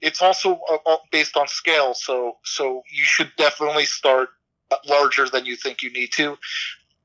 It's 0.00 0.20
also 0.20 0.60
uh, 0.70 0.96
based 1.10 1.36
on 1.36 1.46
scale, 1.48 1.94
so 1.94 2.36
so 2.44 2.82
you 2.90 3.04
should 3.04 3.30
definitely 3.36 3.86
start 3.86 4.30
larger 4.86 5.28
than 5.28 5.46
you 5.46 5.56
think 5.56 5.82
you 5.82 5.92
need 5.92 6.10
to. 6.12 6.36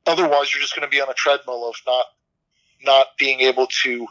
Otherwise, 0.07 0.53
you're 0.53 0.61
just 0.61 0.75
going 0.75 0.87
to 0.87 0.91
be 0.91 1.01
on 1.01 1.09
a 1.09 1.13
treadmill 1.13 1.67
of 1.67 1.75
not 1.85 2.05
not 2.83 3.07
being 3.17 3.39
able 3.41 3.67
to 3.83 4.07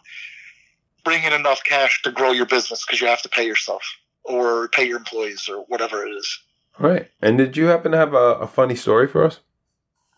bring 1.04 1.22
in 1.22 1.32
enough 1.32 1.62
cash 1.64 2.02
to 2.02 2.10
grow 2.10 2.32
your 2.32 2.46
business 2.46 2.84
because 2.84 3.00
you 3.00 3.06
have 3.06 3.22
to 3.22 3.28
pay 3.28 3.46
yourself 3.46 3.82
or 4.24 4.68
pay 4.68 4.86
your 4.86 4.98
employees 4.98 5.48
or 5.48 5.64
whatever 5.68 6.04
it 6.04 6.10
is. 6.10 6.40
All 6.80 6.90
right. 6.90 7.08
And 7.22 7.38
did 7.38 7.56
you 7.56 7.66
happen 7.66 7.92
to 7.92 7.98
have 7.98 8.12
a, 8.12 8.34
a 8.34 8.46
funny 8.46 8.74
story 8.74 9.06
for 9.06 9.24
us? 9.24 9.38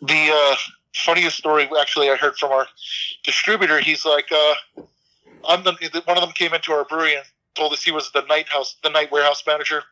the 0.01 0.31
uh, 0.33 0.57
funniest 0.95 1.37
story 1.37 1.69
actually 1.81 2.11
I 2.11 2.17
heard 2.17 2.37
from 2.37 2.53
our 2.53 2.67
distributor. 3.25 3.81
He's 3.81 4.05
like, 4.05 4.31
uh, 4.33 4.55
I'm 5.49 5.65
the 5.65 6.03
one 6.05 6.17
of 6.17 6.23
them 6.23 6.33
came 6.33 6.55
into 6.55 6.73
our 6.73 6.85
brewery 6.85 7.17
and 7.17 7.25
told 7.55 7.73
us 7.73 7.83
he 7.83 7.93
was 7.93 8.11
the 8.13 8.23
night 8.23 8.49
house, 8.49 8.77
the 8.83 8.91
night 8.91 9.11
warehouse 9.11 9.43
manager, 9.47 9.83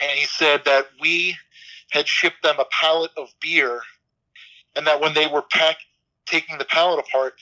and 0.00 0.10
he 0.12 0.26
said 0.26 0.62
that 0.64 0.86
we 1.00 1.36
had 1.90 2.06
shipped 2.06 2.42
them 2.42 2.56
a 2.58 2.64
pallet 2.80 3.10
of 3.16 3.28
beer, 3.40 3.80
and 4.76 4.86
that 4.86 5.00
when 5.00 5.14
they 5.14 5.26
were 5.26 5.42
pack 5.42 5.76
taking 6.26 6.58
the 6.58 6.64
pallet 6.64 7.04
apart, 7.06 7.34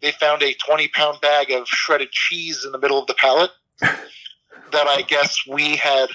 they 0.00 0.12
found 0.12 0.42
a 0.42 0.54
20 0.54 0.88
pound 0.88 1.20
bag 1.20 1.50
of 1.50 1.66
shredded 1.66 2.10
cheese 2.10 2.64
in 2.64 2.72
the 2.72 2.78
middle 2.78 2.98
of 2.98 3.06
the 3.06 3.14
pallet 3.14 3.50
that 3.80 3.96
I 4.74 5.02
guess 5.02 5.38
we 5.48 5.76
had 5.76 6.08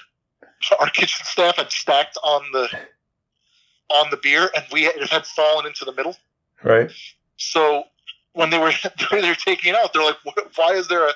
our 0.80 0.90
kitchen 0.90 1.26
staff 1.26 1.58
had 1.58 1.72
stacked 1.72 2.18
on 2.24 2.44
the 2.52 2.70
on 3.90 4.10
the 4.12 4.18
beer, 4.18 4.50
and 4.56 4.66
we 4.72 4.86
it 4.86 5.10
had 5.10 5.26
fallen 5.26 5.66
into 5.66 5.86
the 5.86 5.94
middle. 5.94 6.16
Right. 6.64 6.92
So 7.38 7.86
when 8.34 8.50
they 8.50 8.58
were 8.58 8.74
they 9.12 9.28
were 9.28 9.36
taking 9.36 9.74
it 9.74 9.78
out, 9.78 9.94
they're 9.94 10.04
like, 10.04 10.18
"Why 10.56 10.74
is 10.74 10.88
there 10.88 11.08
a 11.08 11.14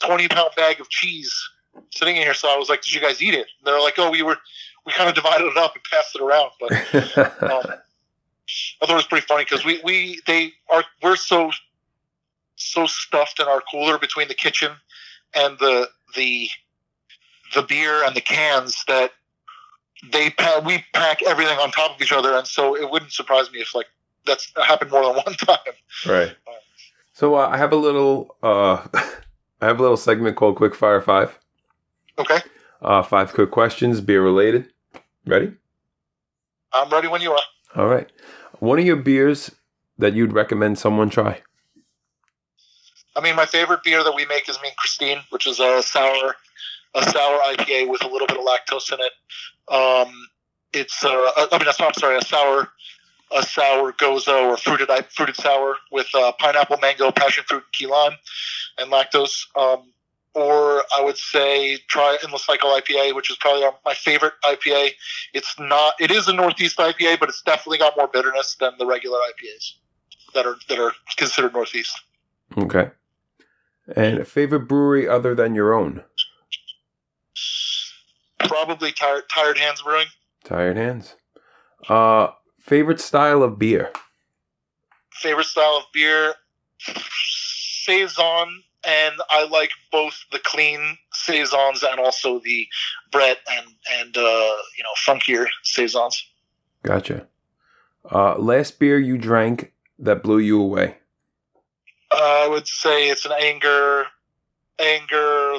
twenty 0.00 0.28
pound 0.28 0.50
bag 0.56 0.80
of 0.80 0.88
cheese 0.88 1.32
sitting 1.90 2.16
in 2.16 2.22
here?" 2.22 2.34
So 2.34 2.48
I 2.48 2.56
was 2.56 2.68
like, 2.68 2.82
"Did 2.82 2.94
you 2.94 3.00
guys 3.00 3.22
eat 3.22 3.34
it?" 3.34 3.46
And 3.58 3.66
they're 3.66 3.80
like, 3.80 3.94
"Oh, 3.98 4.10
we 4.10 4.22
were 4.22 4.38
we 4.84 4.92
kind 4.92 5.08
of 5.08 5.14
divided 5.14 5.46
it 5.46 5.56
up 5.56 5.74
and 5.74 5.84
passed 5.84 6.14
it 6.14 6.22
around." 6.22 6.50
But 6.60 7.42
um, 7.50 7.78
I 8.80 8.86
thought 8.86 8.92
it 8.92 8.96
was 8.96 9.06
pretty 9.06 9.26
funny 9.26 9.44
because 9.44 9.64
we 9.64 9.80
we 9.84 10.20
they 10.26 10.52
are 10.72 10.84
we're 11.02 11.16
so 11.16 11.50
so 12.56 12.86
stuffed 12.86 13.40
in 13.40 13.46
our 13.46 13.60
cooler 13.70 13.98
between 13.98 14.28
the 14.28 14.34
kitchen 14.34 14.72
and 15.34 15.58
the 15.58 15.88
the 16.14 16.48
the 17.54 17.62
beer 17.62 18.04
and 18.04 18.14
the 18.14 18.20
cans 18.20 18.82
that 18.88 19.12
they 20.12 20.30
pa- 20.30 20.62
we 20.64 20.84
pack 20.92 21.22
everything 21.22 21.58
on 21.58 21.70
top 21.70 21.96
of 21.96 22.02
each 22.02 22.12
other, 22.12 22.34
and 22.36 22.46
so 22.46 22.76
it 22.76 22.90
wouldn't 22.90 23.12
surprise 23.12 23.50
me 23.50 23.60
if 23.60 23.74
like 23.74 23.86
that's 24.26 24.52
happened 24.56 24.90
more 24.90 25.02
than 25.04 25.14
one 25.26 25.34
time. 25.34 25.58
Right. 26.06 26.36
So 27.12 27.34
uh, 27.34 27.48
I 27.48 27.56
have 27.56 27.72
a 27.72 27.76
little 27.76 28.36
uh, 28.42 28.86
I 28.94 29.66
have 29.66 29.78
a 29.78 29.82
little 29.82 29.96
segment 29.96 30.36
called 30.36 30.56
Quick 30.56 30.74
Fire 30.74 31.00
Five. 31.00 31.38
Okay, 32.18 32.38
Uh, 32.80 33.02
five 33.02 33.32
quick 33.34 33.50
questions, 33.50 34.00
beer 34.00 34.22
related. 34.22 34.72
Ready? 35.26 35.52
I'm 36.72 36.88
ready 36.88 37.08
when 37.08 37.20
you 37.20 37.32
are. 37.32 37.42
All 37.74 37.86
right. 37.88 38.10
One 38.60 38.78
of 38.78 38.84
your 38.84 38.96
beers 38.96 39.50
that 39.98 40.14
you'd 40.14 40.32
recommend 40.32 40.78
someone 40.78 41.10
try. 41.10 41.42
I 43.14 43.20
mean, 43.20 43.34
my 43.34 43.46
favorite 43.46 43.82
beer 43.82 44.04
that 44.04 44.14
we 44.14 44.26
make 44.26 44.48
is 44.48 44.58
Mean 44.62 44.72
Christine, 44.76 45.18
which 45.30 45.46
is 45.46 45.58
a 45.58 45.82
sour, 45.82 46.36
a 46.94 47.02
sour 47.10 47.38
IPA 47.46 47.88
with 47.88 48.04
a 48.04 48.08
little 48.08 48.26
bit 48.26 48.36
of 48.36 48.44
lactose 48.44 48.92
in 48.92 48.98
it. 49.00 49.74
Um, 49.74 50.12
it's, 50.72 51.02
uh, 51.02 51.08
I 51.08 51.58
mean, 51.58 51.68
I'm 51.68 51.94
sorry, 51.94 52.18
a 52.18 52.22
sour, 52.22 52.68
a 53.36 53.42
sour 53.42 53.92
gose 53.92 54.28
or 54.28 54.56
fruited 54.58 54.90
fruited 55.10 55.36
sour 55.36 55.76
with 55.90 56.08
uh, 56.14 56.32
pineapple, 56.38 56.76
mango, 56.80 57.10
passion 57.10 57.44
fruit, 57.46 57.62
and 57.62 57.72
key 57.72 57.86
lime, 57.86 58.12
and 58.78 58.92
lactose. 58.92 59.46
Um, 59.56 59.92
or 60.36 60.84
I 60.94 61.00
would 61.02 61.16
say 61.16 61.78
try 61.88 62.18
Endless 62.22 62.44
Cycle 62.44 62.68
IPA, 62.68 63.14
which 63.14 63.30
is 63.30 63.38
probably 63.38 63.66
my 63.86 63.94
favorite 63.94 64.34
IPA. 64.44 64.90
It's 65.32 65.58
not, 65.58 65.94
it 65.98 66.10
is 66.10 66.28
a 66.28 66.32
Northeast 66.34 66.76
IPA, 66.76 67.18
but 67.18 67.30
it's 67.30 67.40
definitely 67.40 67.78
got 67.78 67.96
more 67.96 68.06
bitterness 68.06 68.54
than 68.60 68.72
the 68.78 68.84
regular 68.84 69.18
IPAs 69.18 69.72
that 70.34 70.44
are 70.44 70.56
that 70.68 70.78
are 70.78 70.92
considered 71.16 71.54
Northeast. 71.54 71.98
Okay. 72.58 72.90
And 73.96 74.18
a 74.18 74.26
favorite 74.26 74.68
brewery 74.68 75.08
other 75.08 75.34
than 75.34 75.54
your 75.54 75.72
own? 75.72 76.04
Probably 78.40 78.92
tired 78.92 79.22
tired 79.32 79.56
hands 79.56 79.80
brewing. 79.80 80.06
Tired 80.44 80.76
Hands. 80.76 81.16
Uh, 81.88 82.28
favorite 82.60 83.00
style 83.00 83.42
of 83.42 83.58
beer? 83.58 83.90
Favorite 85.12 85.46
style 85.46 85.78
of 85.78 85.84
beer, 85.94 86.34
saison, 86.78 88.62
and 88.86 89.14
I 89.30 89.46
like 89.48 89.70
both 89.90 90.24
the 90.30 90.38
clean 90.38 90.96
saisons 91.12 91.82
and 91.82 91.98
also 91.98 92.38
the 92.40 92.66
Brett 93.10 93.38
and 93.50 93.66
and 94.00 94.16
uh, 94.16 94.20
you 94.76 94.84
know 94.84 94.94
funkier 95.06 95.46
saisons. 95.62 96.24
Gotcha. 96.82 97.26
Uh, 98.10 98.38
last 98.38 98.78
beer 98.78 98.98
you 98.98 99.18
drank 99.18 99.72
that 99.98 100.22
blew 100.22 100.38
you 100.38 100.60
away? 100.60 100.96
Uh, 102.12 102.44
I 102.44 102.48
would 102.48 102.68
say 102.68 103.08
it's 103.08 103.26
an 103.26 103.32
anger 103.32 104.06
anger 104.78 105.56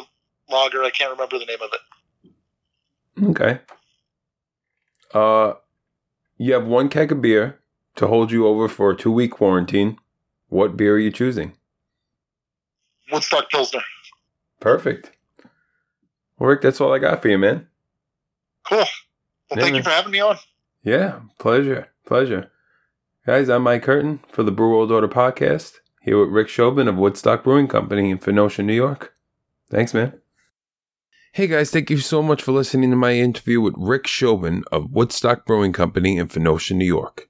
lager. 0.49 0.83
I 0.83 0.89
can't 0.89 1.11
remember 1.11 1.37
the 1.37 1.45
name 1.45 1.61
of 1.61 1.69
it. 1.73 1.81
Okay. 3.29 3.59
Uh, 5.13 5.53
you 6.37 6.53
have 6.53 6.65
one 6.65 6.87
keg 6.87 7.11
of 7.11 7.21
beer 7.21 7.59
to 7.95 8.07
hold 8.07 8.31
you 8.31 8.47
over 8.47 8.67
for 8.67 8.91
a 8.91 8.95
two 8.95 9.11
week 9.11 9.31
quarantine. 9.31 9.97
What 10.49 10.77
beer 10.77 10.95
are 10.95 10.99
you 10.99 11.11
choosing? 11.11 11.53
Woodstock 13.11 13.49
Pilsner. 13.49 13.81
Perfect. 14.59 15.11
Well, 16.37 16.49
Rick, 16.49 16.61
that's 16.61 16.81
all 16.81 16.93
I 16.93 16.99
got 16.99 17.21
for 17.21 17.29
you, 17.29 17.37
man. 17.37 17.67
Cool. 18.67 18.77
Well, 18.79 18.87
Yeah, 19.51 19.55
thank 19.61 19.73
man. 19.73 19.75
you 19.75 19.83
for 19.83 19.89
having 19.89 20.11
me 20.11 20.19
on. 20.19 20.37
Yeah, 20.83 21.19
pleasure, 21.39 21.87
pleasure. 22.05 22.51
Guys, 23.25 23.49
I'm 23.49 23.63
Mike 23.63 23.83
Curtin 23.83 24.19
for 24.31 24.43
the 24.43 24.51
Brew 24.51 24.69
World 24.71 24.91
Order 24.91 25.07
podcast, 25.07 25.75
here 26.01 26.19
with 26.19 26.29
Rick 26.29 26.47
Shobin 26.47 26.87
of 26.87 26.95
Woodstock 26.95 27.43
Brewing 27.43 27.67
Company 27.67 28.09
in 28.11 28.17
Phoenicia, 28.19 28.63
New 28.63 28.73
York. 28.73 29.13
Thanks, 29.69 29.93
man. 29.93 30.13
Hey 31.33 31.45
guys, 31.47 31.69
thank 31.71 31.89
you 31.89 31.97
so 31.97 32.23
much 32.23 32.41
for 32.41 32.51
listening 32.51 32.89
to 32.89 32.95
my 32.95 33.13
interview 33.13 33.61
with 33.61 33.75
Rick 33.77 34.05
Shobin 34.05 34.63
of 34.71 34.91
Woodstock 34.91 35.45
Brewing 35.45 35.73
Company 35.73 36.17
in 36.17 36.27
Phoenicia, 36.29 36.73
New 36.73 36.85
York. 36.85 37.29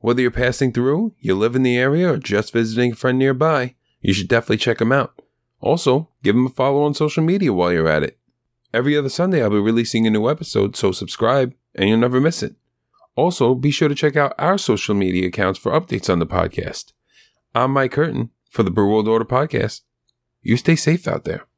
Whether 0.00 0.20
you're 0.22 0.30
passing 0.30 0.72
through, 0.72 1.14
you 1.20 1.34
live 1.34 1.56
in 1.56 1.62
the 1.62 1.78
area, 1.78 2.12
or 2.12 2.18
just 2.18 2.52
visiting 2.52 2.92
a 2.92 2.96
friend 2.96 3.18
nearby, 3.18 3.74
you 4.06 4.12
should 4.12 4.28
definitely 4.28 4.56
check 4.56 4.80
him 4.80 4.92
out. 4.92 5.20
Also, 5.60 6.08
give 6.22 6.36
him 6.36 6.46
a 6.46 6.50
follow 6.50 6.84
on 6.84 6.94
social 6.94 7.24
media 7.24 7.52
while 7.52 7.72
you're 7.72 7.88
at 7.88 8.04
it. 8.04 8.16
Every 8.72 8.96
other 8.96 9.08
Sunday, 9.08 9.42
I'll 9.42 9.50
be 9.50 9.58
releasing 9.58 10.06
a 10.06 10.10
new 10.10 10.30
episode, 10.30 10.76
so 10.76 10.92
subscribe 10.92 11.54
and 11.74 11.88
you'll 11.88 11.98
never 11.98 12.20
miss 12.20 12.40
it. 12.40 12.54
Also, 13.16 13.52
be 13.52 13.72
sure 13.72 13.88
to 13.88 13.96
check 13.96 14.14
out 14.14 14.32
our 14.38 14.58
social 14.58 14.94
media 14.94 15.26
accounts 15.26 15.58
for 15.58 15.72
updates 15.72 16.08
on 16.08 16.20
the 16.20 16.26
podcast. 16.26 16.92
I'm 17.52 17.72
Mike 17.72 17.90
Curtin 17.90 18.30
for 18.48 18.62
the 18.62 18.70
Brew 18.70 18.88
World 18.88 19.08
Order 19.08 19.24
podcast. 19.24 19.80
You 20.40 20.56
stay 20.56 20.76
safe 20.76 21.08
out 21.08 21.24
there. 21.24 21.48